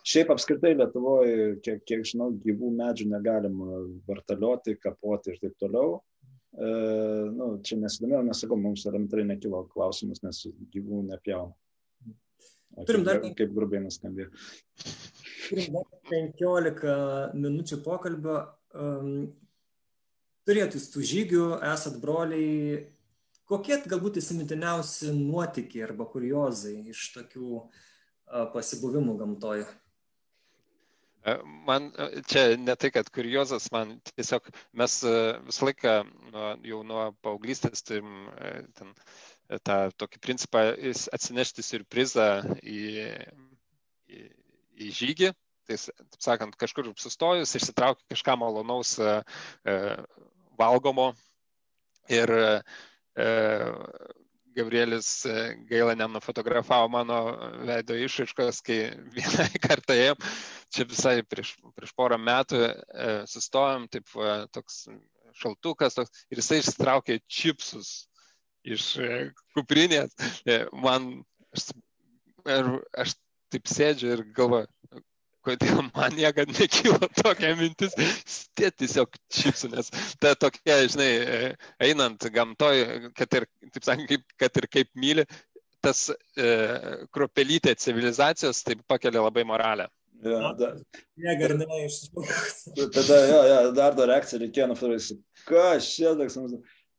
[0.08, 6.00] Šiaip apskritai Lietuvoje, kiek, kiek žinau, gyvų medžių negalima vartalioti, kapoti ir taip toliau.
[6.56, 6.72] E,
[7.36, 10.44] nu, čia nesidomėjau, nesakau, mums elementariai nekilo klausimas, nes
[10.76, 11.56] gyvų nepjaunam.
[12.84, 14.32] Turim dar kaip, kaip grubiai nuskambėjo.
[15.48, 16.92] Turim dar 15
[17.40, 18.42] minučių pokalbio.
[18.76, 19.16] Um,
[20.46, 22.84] turėtų tų žygių, esat broliai.
[23.46, 27.66] Kokie galbūt įsimintiniausi nuotykiai arba kuriozai iš tokių
[28.54, 29.68] pasibuvimų gamtoje.
[31.66, 31.90] Man
[32.30, 34.98] čia ne tai, kad kuriozas, man tiesiog mes
[35.48, 35.94] visą laiką
[36.34, 38.28] nuo, jau nuo paauglystės turim
[38.78, 38.92] ten,
[39.64, 40.64] tą tokį principą
[41.16, 42.30] atsinešti surprizą
[42.62, 42.82] į,
[44.10, 44.22] į,
[44.88, 45.32] į žygį.
[45.66, 48.92] Tai, taip sakant, kažkur sustojus, išsitraukti kažką malonaus
[50.60, 51.08] valgomo.
[52.14, 52.30] Ir
[54.56, 57.18] Gabrielis e, gaila nenufotografavo mano
[57.68, 58.80] veido išraiškos, kai
[59.18, 60.30] vieną kartą ėjom,
[60.72, 62.74] čia visai prieš, prieš porą metų e,
[63.32, 64.16] sustojom, taip
[64.56, 64.86] toks
[65.36, 68.06] šaltukas toks, ir jisai išsitraukė čipsus
[68.66, 69.12] iš e,
[69.56, 70.16] kuprinės.
[70.74, 71.12] Man,
[71.56, 71.70] aš,
[73.06, 73.16] aš
[73.54, 74.70] taip sėdžiu ir galvoju,
[75.46, 77.94] kodėl man niekada nekyla tokia mintis,
[78.26, 79.92] stė tiesiog čipsų, nes
[80.22, 81.10] ta tokia, žinai,
[81.86, 85.28] einant gamtoj, kad ir, taip sakant, kaip, kad ir kaip myli,
[85.86, 86.50] tas e,
[87.14, 89.88] kropelytė civilizacijos taip pakelia labai moralę.
[90.26, 90.72] Ja, da,
[91.22, 92.88] Negarnai iš tikrųjų.
[92.96, 95.22] Tada, jo, jo, dar dar reakcija reikėjo nufotografuoti.
[95.46, 96.40] Kas čia toks,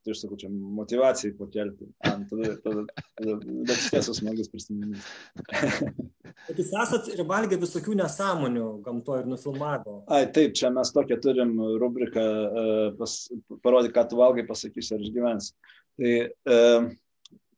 [0.06, 1.88] tai aš sakau, čia motivacijai pakelti.
[2.06, 2.84] Ant, tada, tada,
[3.18, 5.06] tada, bet iš tiesų smagus prisiminimas.
[6.46, 9.96] Bet jūs esat ir valgę visokių nesąmonių gamtoje ir nufilmavę.
[10.06, 12.26] Ai, taip, čia mes tokią turim rubriką,
[13.00, 13.16] pas,
[13.66, 15.54] parodyk, ką tu valgai, pasakysi, ar išgyvensi.
[15.96, 16.12] Tai
[16.54, 16.90] uh,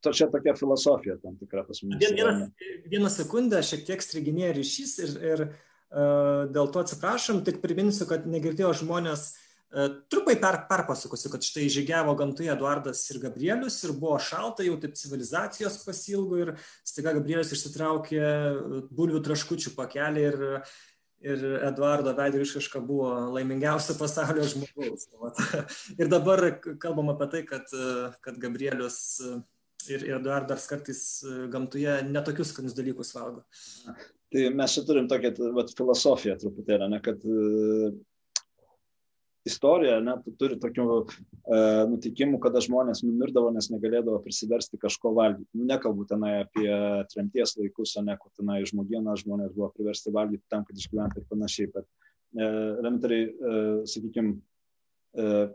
[0.04, 1.98] to čia tokia filosofija tam tikra pas mus.
[2.00, 2.48] Vien, vieną,
[2.88, 8.24] vieną sekundę šiek tiek striginėja ryšys ir, ir uh, dėl to atsiprašom, tik priminsiu, kad
[8.30, 14.16] negirdėjo žmonės uh, Trupai per, perpasakosiu, kad štai žygiavo gamtoje Eduardas ir Gabrielius ir buvo
[14.16, 16.54] šalta, jau taip civilizacijos pasilgo ir
[16.88, 20.40] staiga Gabrielius išsitraukė e, bulvių traškučių pakelį ir,
[21.20, 25.04] ir Eduardo veido iškaška buvo laimingiausio pasaulio žmogaus.
[26.00, 26.46] Ir dabar
[26.80, 31.02] kalbam apie tai, kad, e, kad Gabrielius ir, ir Eduardas kartais
[31.52, 33.44] gamtoje netokius skanius dalykus valgo.
[34.32, 37.20] Tai mes čia turim tokią vat, filosofiją truputėlį, ne, kad
[39.48, 41.04] istorija net turi tokių e,
[41.90, 45.48] nutikimų, kada žmonės numirdavo, nes negalėdavo prisiversti kažko valgyti.
[45.56, 46.68] Nu, nekalbu tenai apie
[47.12, 51.30] tremties laikus, o ne, kur tenai žmogieną žmonės buvo priversti valgyti tam, kad išgyventų ir
[51.32, 51.72] panašiai.
[51.76, 52.50] Bet e,
[52.82, 53.62] elementariai, e,
[53.94, 54.36] sakykime,
[55.16, 55.48] e,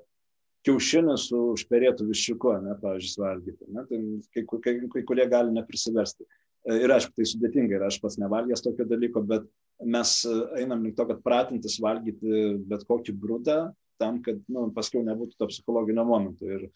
[0.63, 3.67] kiaušinis su užperėtų viščiuku, ne, pavyzdžiui, valgyti.
[3.73, 3.99] Ne, tai
[4.33, 6.25] kai, kai, kai kurie gali neprisiversti.
[6.63, 9.47] E, ir aišku, tai sudėtinga ir aš pats nevalgęs tokio dalyko, bet
[9.83, 13.57] mes e, einam link to, kad pratintis valgyti bet kokį brūdą,
[14.01, 16.47] tam, kad nu, paskui nebūtų to psichologinio momento.
[16.47, 16.71] Ir e,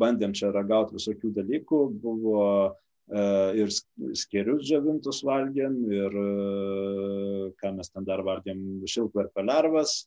[0.00, 3.22] bandėm čia ragauti visokių dalykų, buvo e,
[3.62, 6.28] ir skerius džiovintus valgėm, ir e,
[7.62, 10.02] ką mes ten dar valgėm, šilkverpio lervas.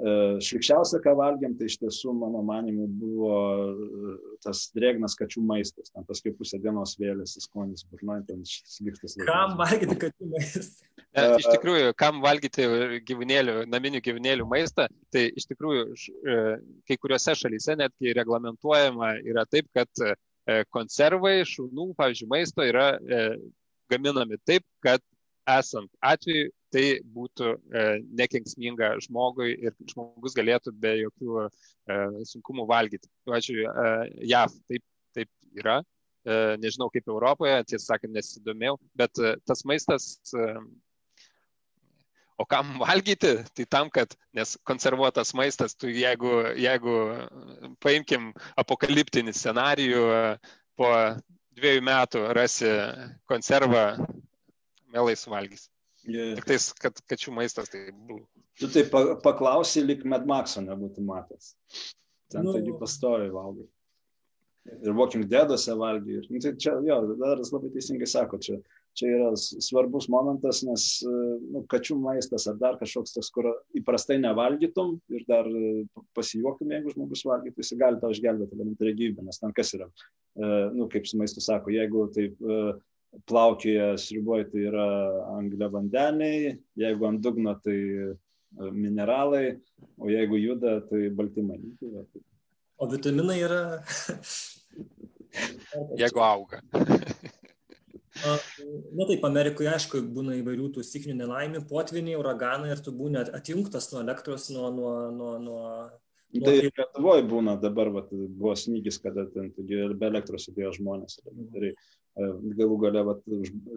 [0.00, 4.14] E, šlikščiausia, ką valgėm, tai iš tiesų, mano manimu, buvo e,
[4.44, 5.92] tas drėgnas kačių maistas.
[5.92, 9.18] Ten paskui pusę dienos vėlėsi skonis burnoje, ten sliktas.
[9.28, 10.88] Kam valgyti kačių maistą?
[11.12, 12.64] Ne, iš tikrųjų, kam valgyti
[13.10, 16.38] gyvūnėlių, naminių gyvūnėlių maistą, tai iš tikrųjų e,
[16.88, 20.14] kai kuriuose šalyse netgi reglamentuojama yra taip, kad e,
[20.72, 23.22] konservai šunų, pavyzdžiui, maisto yra e,
[23.92, 25.04] gaminami taip, kad
[25.52, 27.54] esant atveju tai būtų
[28.18, 31.48] nekenksminga žmogui ir žmogus galėtų be jokių
[32.30, 33.10] sunkumų valgyti.
[33.28, 33.66] Pavyzdžiui,
[34.30, 34.84] JAV taip,
[35.16, 35.80] taip yra,
[36.62, 40.08] nežinau kaip Europoje, tiesą sakant, nesidomėjau, bet tas maistas
[42.42, 43.36] O kam valgyti?
[43.54, 46.96] Tai tam, kad, nes konservuotas maistas, tu jeigu, jeigu
[47.84, 50.06] paimkim apokaliptinį scenarijų,
[50.78, 50.90] po
[51.58, 52.72] dviejų metų rasi
[53.30, 53.84] konservą,
[54.92, 55.68] mielai suvalgys.
[56.08, 56.34] Yeah.
[56.38, 58.24] Tik tais, kad kačių maistas tai buvo.
[58.60, 58.82] Tu tai
[59.22, 61.54] paklausai, lik Medmakso nebūtų matęs.
[62.32, 62.56] Ten nu.
[62.56, 63.68] taigi pastoviai valgai.
[64.82, 66.20] Ir Walking Dead'ose valgai.
[66.20, 68.58] Ir, nu, tai čia, jo, Daras labai teisingai sako, čia
[68.98, 73.48] čia yra svarbus momentas, nes nu, kačių maistas ar dar kažkoks tas, kur
[73.78, 75.48] įprastai nevalgytum ir dar
[76.16, 79.88] pasijuokim, jeigu žmogus valgytų, jis gali tau išgelbėti elementariai gyvybę, nes ten kas yra,
[80.76, 82.36] nu, kaip su maistu sako, jeigu taip
[83.28, 84.86] plaukioja sriuboje, tai yra
[85.36, 87.78] anglio vandeniai, jeigu ant dugno, tai
[88.72, 89.58] mineralai,
[89.98, 91.60] o jeigu juda, tai baltymai.
[91.80, 92.22] Tai
[92.82, 93.62] o vitaminai yra.
[95.96, 96.62] jeigu auga.
[98.22, 103.88] Na taip, Amerikoje aišku būna įvairių tų stikinių nelaimių, potviniai, uraganai ir tu būni atjungtas
[103.92, 104.68] nuo elektros, nuo...
[104.70, 105.66] nuo, nuo, nuo
[106.32, 111.18] Nu, tai Lietuvoje būna dabar, vat, buvo snygis, kada ten be elektros atėjo žmonės.
[111.28, 111.74] Ir
[112.16, 113.22] galų gale vat,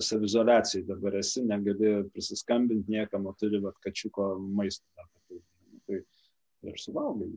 [0.03, 5.07] savizolacijai dabar esi, negali prisiskambinti niekam, o turi vat, kačiuko maistą.
[5.85, 6.01] Tai
[6.65, 7.29] ir suvalgai.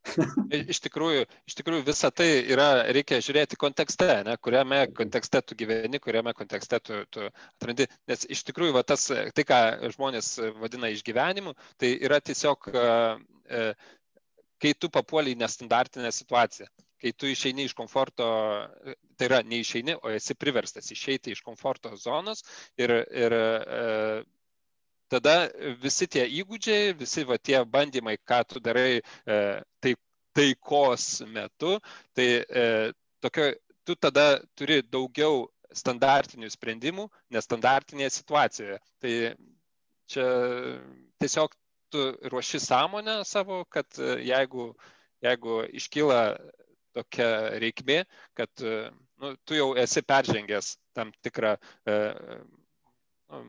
[0.72, 6.00] iš, tikrųjų, iš tikrųjų visą tai yra, reikia žiūrėti kontekste, ne, kuriame kontekste tu gyveni,
[6.02, 7.86] kuriame kontekste tu, tu atrandi.
[8.08, 9.60] Nes iš tikrųjų va, tas, tai, ką
[9.94, 10.32] žmonės
[10.62, 12.70] vadina išgyvenimu, tai yra tiesiog,
[14.60, 16.70] kai tu papuoliai nestandartinę situaciją
[17.00, 18.26] kai tu išeini iš komforto,
[19.16, 22.44] tai yra neišeini, o esi priverstas išeiti iš komforto zonos
[22.78, 22.92] ir,
[23.24, 23.80] ir e,
[25.10, 25.36] tada
[25.82, 29.38] visi tie įgūdžiai, visi va, tie bandymai, ką tu darai e,
[29.82, 29.94] tai,
[30.36, 31.78] taikos metu,
[32.14, 32.66] tai e,
[33.20, 33.50] tokio,
[33.84, 38.78] tu tada turi daugiau standartinių sprendimų nestandartinėje situacijoje.
[39.02, 39.14] Tai
[40.10, 40.26] čia
[41.22, 41.54] tiesiog
[41.90, 44.70] tu ruoši sąmonę savo, kad e, jeigu,
[45.22, 46.22] jeigu iškyla
[46.96, 47.30] tokia
[47.62, 48.02] reikmė,
[48.38, 48.50] kad
[49.20, 51.54] nu, tu jau esi peržengęs tam tikrą
[51.86, 51.96] e,
[53.30, 53.42] nu,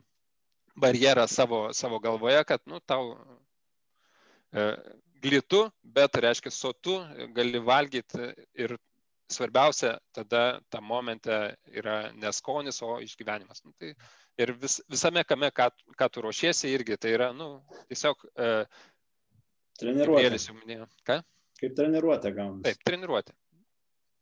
[0.76, 3.16] barjerą savo, savo galvoje, kad nu, tau
[4.54, 4.68] e,
[5.24, 6.98] glitų, bet reiškia sotu,
[7.36, 8.78] gali valgyti ir
[9.32, 11.36] svarbiausia tada tam momente
[11.72, 13.64] yra neskonis, o išgyvenimas.
[13.64, 13.94] Nu, tai
[14.42, 17.54] ir vis, visame kame, ką, ką tu ruošiesi irgi, tai yra nu,
[17.92, 18.50] tiesiog e,
[19.80, 20.84] treniruotė.
[21.08, 21.22] Ką?
[21.62, 22.66] Kaip treniruotė gaunasi.
[22.68, 23.36] Taip, treniruotė.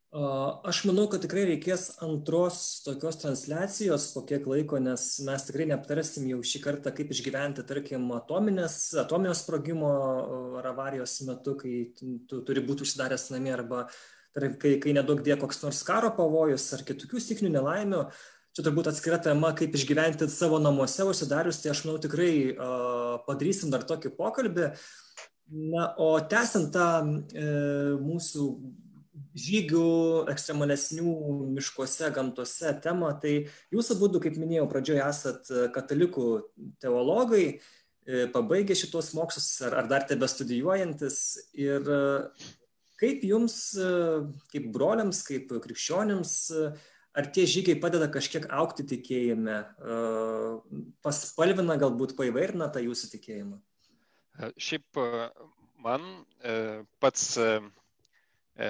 [0.09, 6.25] Aš manau, kad tikrai reikės antros tokios transliacijos po kiek laiko, nes mes tikrai neaptarsim
[6.31, 9.91] jau šį kartą, kaip išgyventi, tarkim, atominės, atominio sprogimo
[10.57, 13.83] ar avarijos metu, kai tu turi būti užsidaręs namie arba
[14.33, 18.03] tarkim, kai, kai nedaug dė koks nors karo pavojus ar kitokių stiknių nelaimių.
[18.57, 23.69] Čia turbūt atskira tema, kaip išgyventi savo namuose užsidarius, tai aš manau tikrai uh, padarysim
[23.69, 24.71] dar tokį pokalbį.
[25.50, 26.89] Na, o tęsiant tą
[27.34, 27.47] e,
[27.97, 28.43] mūsų
[29.38, 29.89] žygių
[30.32, 31.14] ekstremalesnių
[31.56, 33.34] miškuose, gamtose temą, tai
[33.74, 36.28] jūs abu, kaip minėjau, pradžioje esat e, katalikų
[36.84, 41.20] teologai, e, pabaigę šitos mokslus ar, ar dar tebe studijuojantis.
[41.58, 42.04] Ir e,
[43.00, 43.58] kaip jums,
[44.52, 46.34] kaip broliams, kaip krikščionims,
[47.16, 49.62] ar tie žygiai padeda kažkiek aukti tikėjime,
[51.00, 53.62] paspalvina, galbūt paįvairina tą jūsų tikėjimą?
[54.57, 54.99] Šiaip
[55.83, 56.05] man
[56.99, 57.37] pats
[58.59, 58.67] E,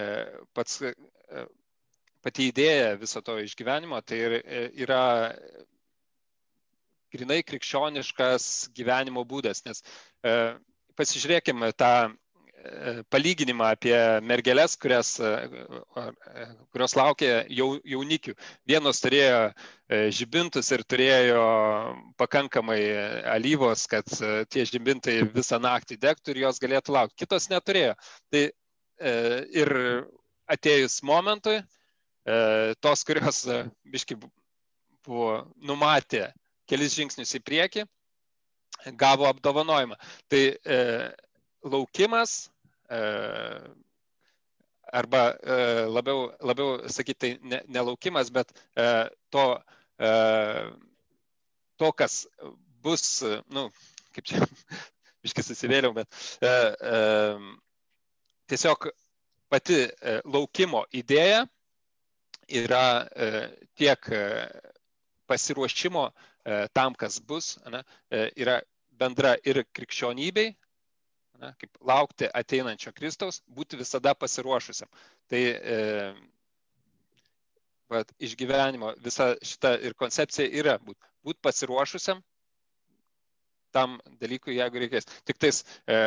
[0.54, 1.46] pats, e,
[2.22, 5.02] pati idėja viso to išgyvenimo, tai e, yra
[7.10, 8.46] grinai krikščioniškas
[8.78, 9.82] gyvenimo būdas, nes
[11.00, 11.94] pasižiūrėkime tą
[13.14, 13.96] palyginimą apie
[14.26, 15.14] mergelės, kurias,
[16.74, 18.36] kurios laukia jau, jaunikių.
[18.68, 19.42] Vienos turėjo
[20.14, 21.44] žibintus ir turėjo
[22.20, 22.80] pakankamai
[23.32, 24.08] alyvos, kad
[24.52, 27.22] tie žibintai visą naktį degtų ir jos galėtų laukti.
[27.24, 27.96] Kitos neturėjo.
[28.34, 28.50] Tai
[29.00, 29.12] E,
[29.56, 29.72] ir
[30.52, 31.60] atėjus momentui,
[32.28, 32.40] e,
[32.84, 36.28] tos, kurios e, biški buvo numatę
[36.70, 37.86] kelis žingsnius į priekį,
[39.00, 39.96] gavo apdovanojimą.
[40.28, 40.80] Tai e,
[41.64, 42.50] laukimas
[42.90, 43.00] e,
[44.92, 49.46] arba e, labiau, labiau sakyti, tai ne, nelaukimas, bet e, to,
[51.78, 52.26] to, kas
[52.84, 53.68] bus, nu,
[54.16, 54.48] kaip čia,
[55.24, 56.08] biškis įsivėliau, bet
[58.48, 58.88] tiesiog
[59.52, 59.82] pati
[60.24, 61.44] laukimo idėja
[62.48, 62.86] yra
[63.76, 64.08] tiek
[65.28, 66.06] pasiruošimo
[66.72, 67.84] tam, kas bus, ne,
[68.40, 68.62] yra
[68.96, 70.56] bendra ir krikščionybei,
[71.42, 74.90] ne, kaip laukti ateinančio Kristaus, būti visada pasiruošusiam.
[75.32, 75.42] Tai
[75.76, 75.78] e,
[77.94, 82.22] vat, išgyvenimo visa šita ir koncepcija yra būti būt pasiruošusiam
[83.76, 85.06] tam dalykui, jeigu reikės.
[85.30, 85.98] Tik tais e,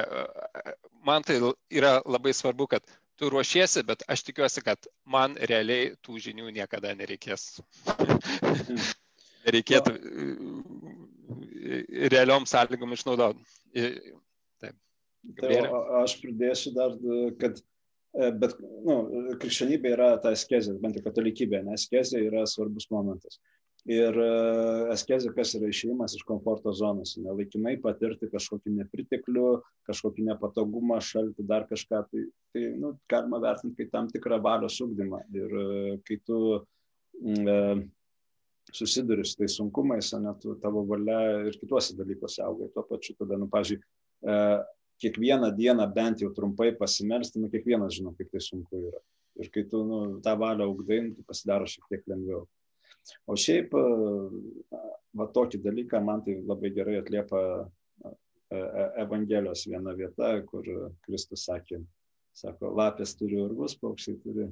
[1.06, 1.36] man tai
[1.70, 2.82] yra labai svarbu, kad
[3.20, 7.60] tu ruošiesi, bet aš tikiuosi, kad man realiai tų žinių niekada nereikės.
[9.54, 10.00] Reikėtų e,
[12.14, 13.46] realiom sąlygom išnaudoti.
[15.38, 15.52] Tai,
[16.02, 16.96] aš pridėsiu dar,
[17.40, 17.64] kad e,
[18.12, 18.96] Bet, nu,
[19.40, 23.38] krikščionybė yra ta askezė, bent jau katalikybė, nes askezė yra svarbus momentas.
[23.90, 24.14] Ir
[24.92, 29.46] askezė, e, kas yra išėjimas iš komforto zonos, nelaikinai patirti kažkokį nepriteklių,
[29.88, 35.24] kažkokį nepatogumą, šaltį, dar kažką, tai, tai nu, galima vertinti kaip tam tikrą valios ugdymą.
[35.34, 37.56] Ir e, kai tu e,
[38.70, 42.70] susiduri su tais sunkumais, net tavo valia ir kituose dalykuose auga.
[42.76, 43.82] Tuo pačiu tada, nu, pažiūrėjau,
[44.22, 44.38] e,
[45.02, 49.02] kiekvieną dieną bent jau trumpai pasimelsti, nu, kiekvienas žino, kaip tai sunku yra.
[49.42, 52.44] Ir kai tu nu, tą valią augdai, nu, tai pasidaro šiek tiek lengviau.
[53.26, 53.72] O šiaip,
[55.18, 57.40] va tokį dalyką man tai labai gerai atliepa
[59.00, 60.66] Evangelijos viena vieta, kur
[61.06, 61.80] Kristus sakė,
[62.36, 64.50] sako, lapės turi urvus, paukščiai turi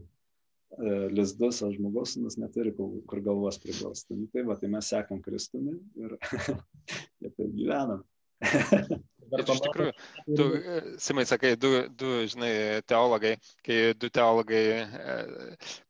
[1.12, 4.16] lizdus, o žmogaus sunus neturi kur galvos priglausti.
[4.16, 6.16] Nu, tai va, tai mes sekam Kristumi ir
[7.36, 8.04] taip gyvenam.
[9.30, 9.92] Bet iš tikrųjų,
[10.38, 10.46] tu,
[11.02, 12.52] Simai, sakai, du, du, žinai,
[12.88, 13.34] teologai,
[13.66, 15.16] kai du teologai e,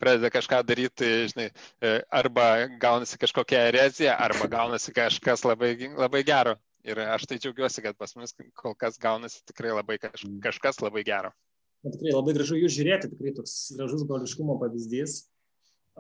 [0.01, 1.49] pradeda kažką daryti, žinai,
[1.81, 2.49] e, arba
[2.83, 6.57] gaunasi kažkokia erezija, arba gaunasi kažkas labai, labai gero.
[6.85, 10.41] Ir aš tai džiaugiuosi, kad pas mus kol kas gaunasi tikrai labai kaž, mm.
[10.45, 11.33] kažkas labai gero.
[11.85, 15.23] Na, tikrai labai gražu jūs žiūrėti, tikrai toks gražus broliškumo pavyzdys.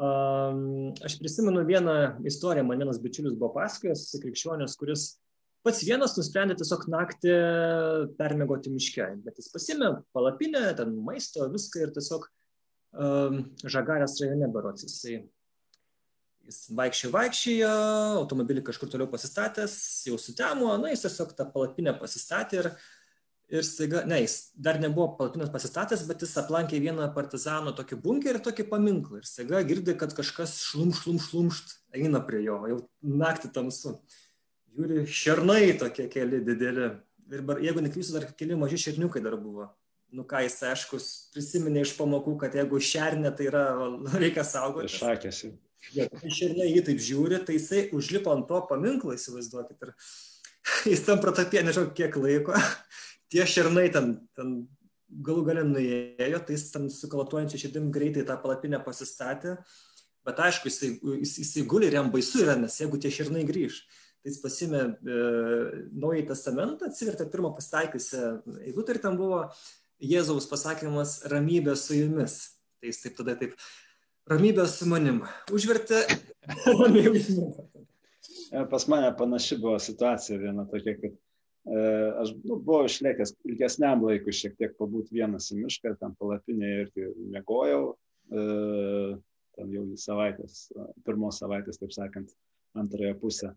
[0.01, 1.97] Um, aš prisimenu vieną
[2.29, 5.11] istoriją, man vienas bičiulis buvo pasakojęs, krikščionis, kuris
[5.67, 7.35] pats vienas nusprendė tiesiog naktį
[8.19, 9.09] permegoti miške.
[9.25, 12.25] Bet jis pasimė palapinę, ten maisto, viską ir tiesiog
[12.93, 14.87] um, žagarės rajone berots.
[14.89, 15.21] Jisai
[16.51, 17.75] jis vaikščiojo, vaikščiojo,
[18.21, 19.75] automobilį kažkur toliau pasistatęs,
[20.09, 22.71] jau sutemo, na, jis tiesiog tą palapinę pasistatė ir,
[23.53, 28.41] ir staiga, ne, jis dar nebuvo palapinės pasistatęs, bet jis aplankė vieną partizano tokį bunkerį
[28.41, 29.21] ir tokį paminklą.
[29.21, 32.83] Ir staiga girdi, kad kažkas šlum, šlum, šlumšt eina prie jo, jau
[33.23, 33.99] naktį tamsu.
[34.81, 36.91] Žiūri, šernai tokie keli dideli.
[37.31, 39.69] Ir jeigu neklysiu, dar keli maži šerniukai dar buvo
[40.13, 40.99] nu ką jis aišku
[41.35, 43.65] prisiminė iš pamokų, kad jeigu šernė, tai yra,
[44.17, 44.91] reikia saugoti.
[44.97, 45.53] Šakėsi.
[45.97, 49.87] Ja, kai šernė jį taip žiūri, tai jisai užlipo ant to paminklo, įsivaizduokit.
[49.87, 49.95] Ir
[50.93, 52.59] jis tam pratapė, nežinau, kiek laiko.
[53.31, 54.59] Tie šernai ten, ten
[55.25, 59.57] galų galę nuėjo, tai jis ten su kalatuojančia širdim greitai tą palapinę pasistatė.
[60.27, 60.91] Bet aišku, jisai,
[61.23, 63.79] jis, jisai guli ir jam baisu yra, nes jeigu tie šernai grįž,
[64.21, 65.21] tai jis pasimė e,
[65.97, 68.25] Naująjį testamentą, atsivertė pirmą pastaikiusią
[68.67, 69.47] eilutę ir ten buvo
[70.01, 72.37] Jėzaus pasakymas ramybė su jumis.
[72.81, 73.57] Tai jis taip tada taip
[74.31, 75.23] ramybė su manim.
[75.53, 76.03] Užvertė
[76.75, 77.37] užmigti.
[78.71, 81.83] Pas mane panaši buvo situacija viena tokia, kad e,
[82.23, 87.11] aš nu, buvau išlėkęs ilgesniam laikui šiek tiek pabūt vienas į mišką, ten palapinėje ir
[87.37, 87.83] mėgojau,
[88.33, 88.45] e,
[89.57, 90.65] ten jau į savaitės,
[91.07, 92.35] pirmos savaitės, taip sakant,
[92.81, 93.55] antrąją pusę.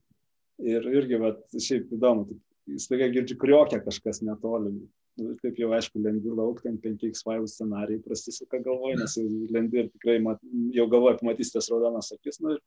[0.61, 2.37] Ir irgi, va, šiaip įdomu,
[2.79, 4.73] staiga girdžiu kriokia kažkas netoli,
[5.19, 9.89] nu, taip jau aišku, lendi lauk, ten 5x5 scenarijai prasisuka galvoje, nes jau lendi ir
[9.93, 10.41] tikrai mat,
[10.75, 12.39] jau galvoju, pamatysite tas raudonas akis.
[12.43, 12.61] Nu, ir,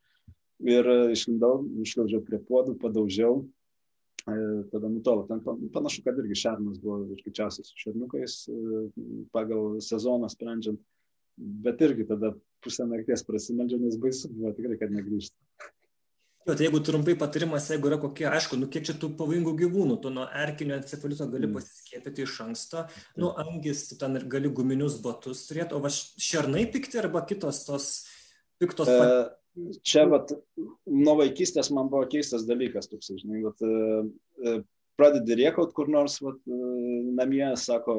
[0.72, 3.40] ir išlindau, išliaužiau prie puodų, padaužiau,
[4.26, 4.36] e,
[4.74, 5.26] tada nutolo.
[5.30, 5.42] Ten
[5.74, 8.84] panašu, kad irgi šernas buvo ir greičiausiai su šerniukais e,
[9.34, 10.82] pagal sezoną sprendžiant,
[11.36, 12.34] bet irgi tada
[12.64, 15.36] pusę nakties prasimeldžiau, nes baisu buvo tikrai, kad negrįžtų.
[16.46, 19.96] Jo, tai jeigu trumpai patarimas, jeigu yra kokie, aišku, nu kiek čia tų pavojingų gyvūnų,
[20.02, 21.56] tu nuo erkinio encefalito gali mm.
[21.56, 23.16] pasiskiepyti iš anksto, mm.
[23.18, 27.64] nu angis, tu ten ir gali guminius batus turėti, o va šernai pikti arba kitos
[27.66, 27.88] tos
[28.62, 28.92] piktos.
[28.92, 30.30] E, čia, vat,
[30.86, 34.06] nuo vaikystės man buvo keistas dalykas, toks, žinai, vat, e,
[34.46, 34.56] e
[34.96, 36.60] pradedi riekaut kur nors, vat, e,
[37.18, 37.98] namie, sako,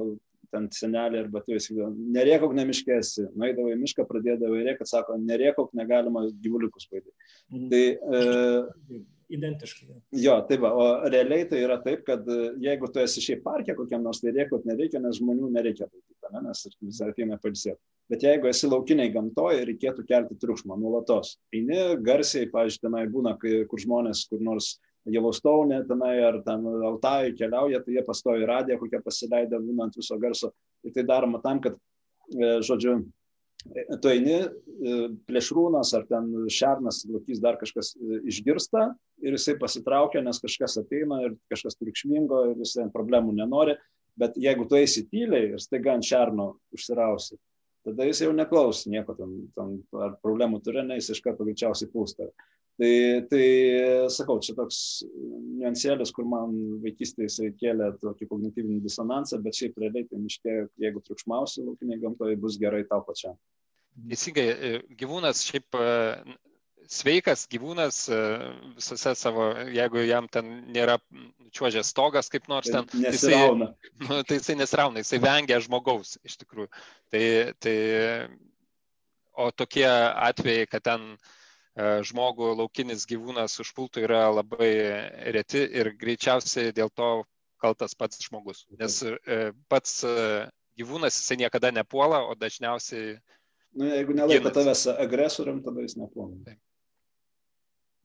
[0.54, 1.76] ten senelė arba tu esi,
[2.16, 7.16] nerėkauk nemiškėsi, nueidavo į mišką, pradėdavo rėką, sako, nerėkauk, negalima gyvuliukus baidyti.
[7.54, 7.70] Mhm.
[7.74, 9.90] Tai, e, Identiškai.
[10.16, 13.76] Jo, tai va, o realiai tai yra taip, kad e, jeigu tu esi šiaip parke
[13.76, 17.80] kokiam nors, tai rėkaut nereikia, nes žmonių nereikia baidyti, ne, nes visi ateina palsėti.
[18.08, 21.34] Bet jeigu esi laukiniai gamtoje, reikėtų kelti triukšmą nuolatos.
[21.52, 24.78] Eini garsiai, pažiūrėjau, tenai būna, kur žmonės kur nors
[25.12, 30.18] Jelaustonė tenai ar ten Altai keliauja, tai jie pastovi radiją, kokią pasileidę būna ant viso
[30.20, 30.52] garso.
[30.86, 31.78] Ir tai daroma tam, kad,
[32.34, 32.98] e, žodžiu,
[33.72, 34.96] e, tu eini, e,
[35.30, 37.96] plėšrūnas ar ten šernas, lokys dar kažkas
[38.28, 38.90] išgirsta
[39.24, 43.78] ir jisai pasitraukia, nes kažkas ateina ir kažkas triukšmingo ir jisai problemų nenori.
[44.18, 47.38] Bet jeigu tu eisi tyliai ir staiga ant šerno užsirausi,
[47.86, 51.92] tada jis jau neklaus nieko, ten, ten, ar problemų turi, ne, jis iš karto greičiausiai
[51.94, 52.32] pūsta.
[52.78, 53.46] Tai, tai
[54.14, 56.52] sakau, čia toks niuansėlis, kur man
[56.84, 62.36] vaikystėje jisai kėlė tokį kognityvinį disonansą, bet šiaip realiai tai miške, jeigu triukšmausi laukiniai gamtoje,
[62.44, 63.34] bus gerai tau pačiam.
[63.98, 65.80] Teisingai, gyvūnas šiaip
[66.88, 68.20] sveikas gyvūnas e,
[68.78, 70.98] visose savo, jeigu jam ten nėra
[71.56, 73.42] čiuožęs stogas kaip nors ten, tai jisai,
[74.06, 76.70] nu, tai jisai nesrauna, jisai vengia žmogaus iš tikrųjų.
[77.12, 77.24] Tai,
[77.64, 77.76] tai,
[79.38, 81.37] o tokie atvejai, kad ten e,
[81.78, 84.72] žmogų laukinis gyvūnas užpultų yra labai
[85.36, 87.12] reti ir greičiausiai dėl to
[87.62, 88.66] kaltas pats žmogus.
[88.80, 90.00] Nes e, pats
[90.78, 93.18] gyvūnas jisai niekada nepuola, o dažniausiai
[93.78, 96.34] Nu, jeigu nelaiko tavęs agresorium, tada jis nepuola.
[96.46, 96.58] Taip.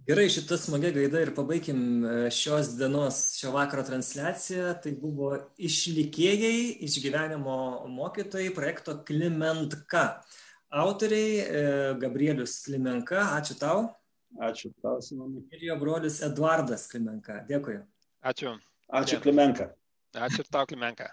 [0.03, 4.73] Gerai, šitą smagę gaidą ir pabaikim e, šios dienos, šio vakaro transliaciją.
[4.83, 5.31] Tai buvo
[5.62, 7.57] išlikėjai, išgyvenimo
[7.95, 10.25] mokytojai projekto Klimentka.
[10.73, 11.62] Autoriai e,
[12.01, 13.91] Gabrielius Klimenka, ačiū tau.
[14.41, 15.43] Ačiū tau, Simonai.
[15.53, 17.43] Ir jo brolis Eduardas Klimenka.
[17.45, 17.77] Dėkui.
[18.25, 18.55] Ačiū.
[18.89, 19.68] Ačiū Klimenka.
[20.16, 21.11] Ačiū ir tau, Klimenka.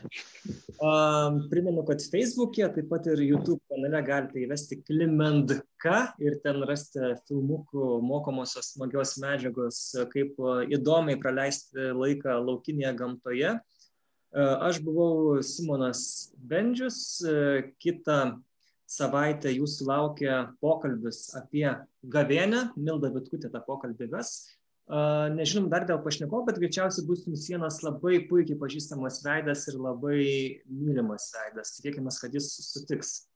[0.80, 7.14] Um, primenu, kad Facebook'e, taip pat ir YouTube kanale galite įvesti Klimendka ir ten rasite
[7.28, 9.84] filmukų mokomosios smagios medžiagos,
[10.16, 10.40] kaip
[10.72, 13.58] įdomiai praleisti laiką laukinėje gamtoje.
[14.40, 17.20] Aš buvau Simonas Bendžius,
[17.84, 18.22] kitą
[18.90, 21.68] savaitę jūsų laukia pokalbis apie
[22.10, 24.34] gavėnę, Milda Vitkutė tą pokalbį ves.
[24.90, 30.22] Nežinom dar dėl pašnekovo, bet greičiausiai bus jums vienas labai puikiai pažįstamas veidas ir labai
[30.66, 31.76] mylimas veidas.
[31.78, 33.29] Tikėkime, kad jis sutiks.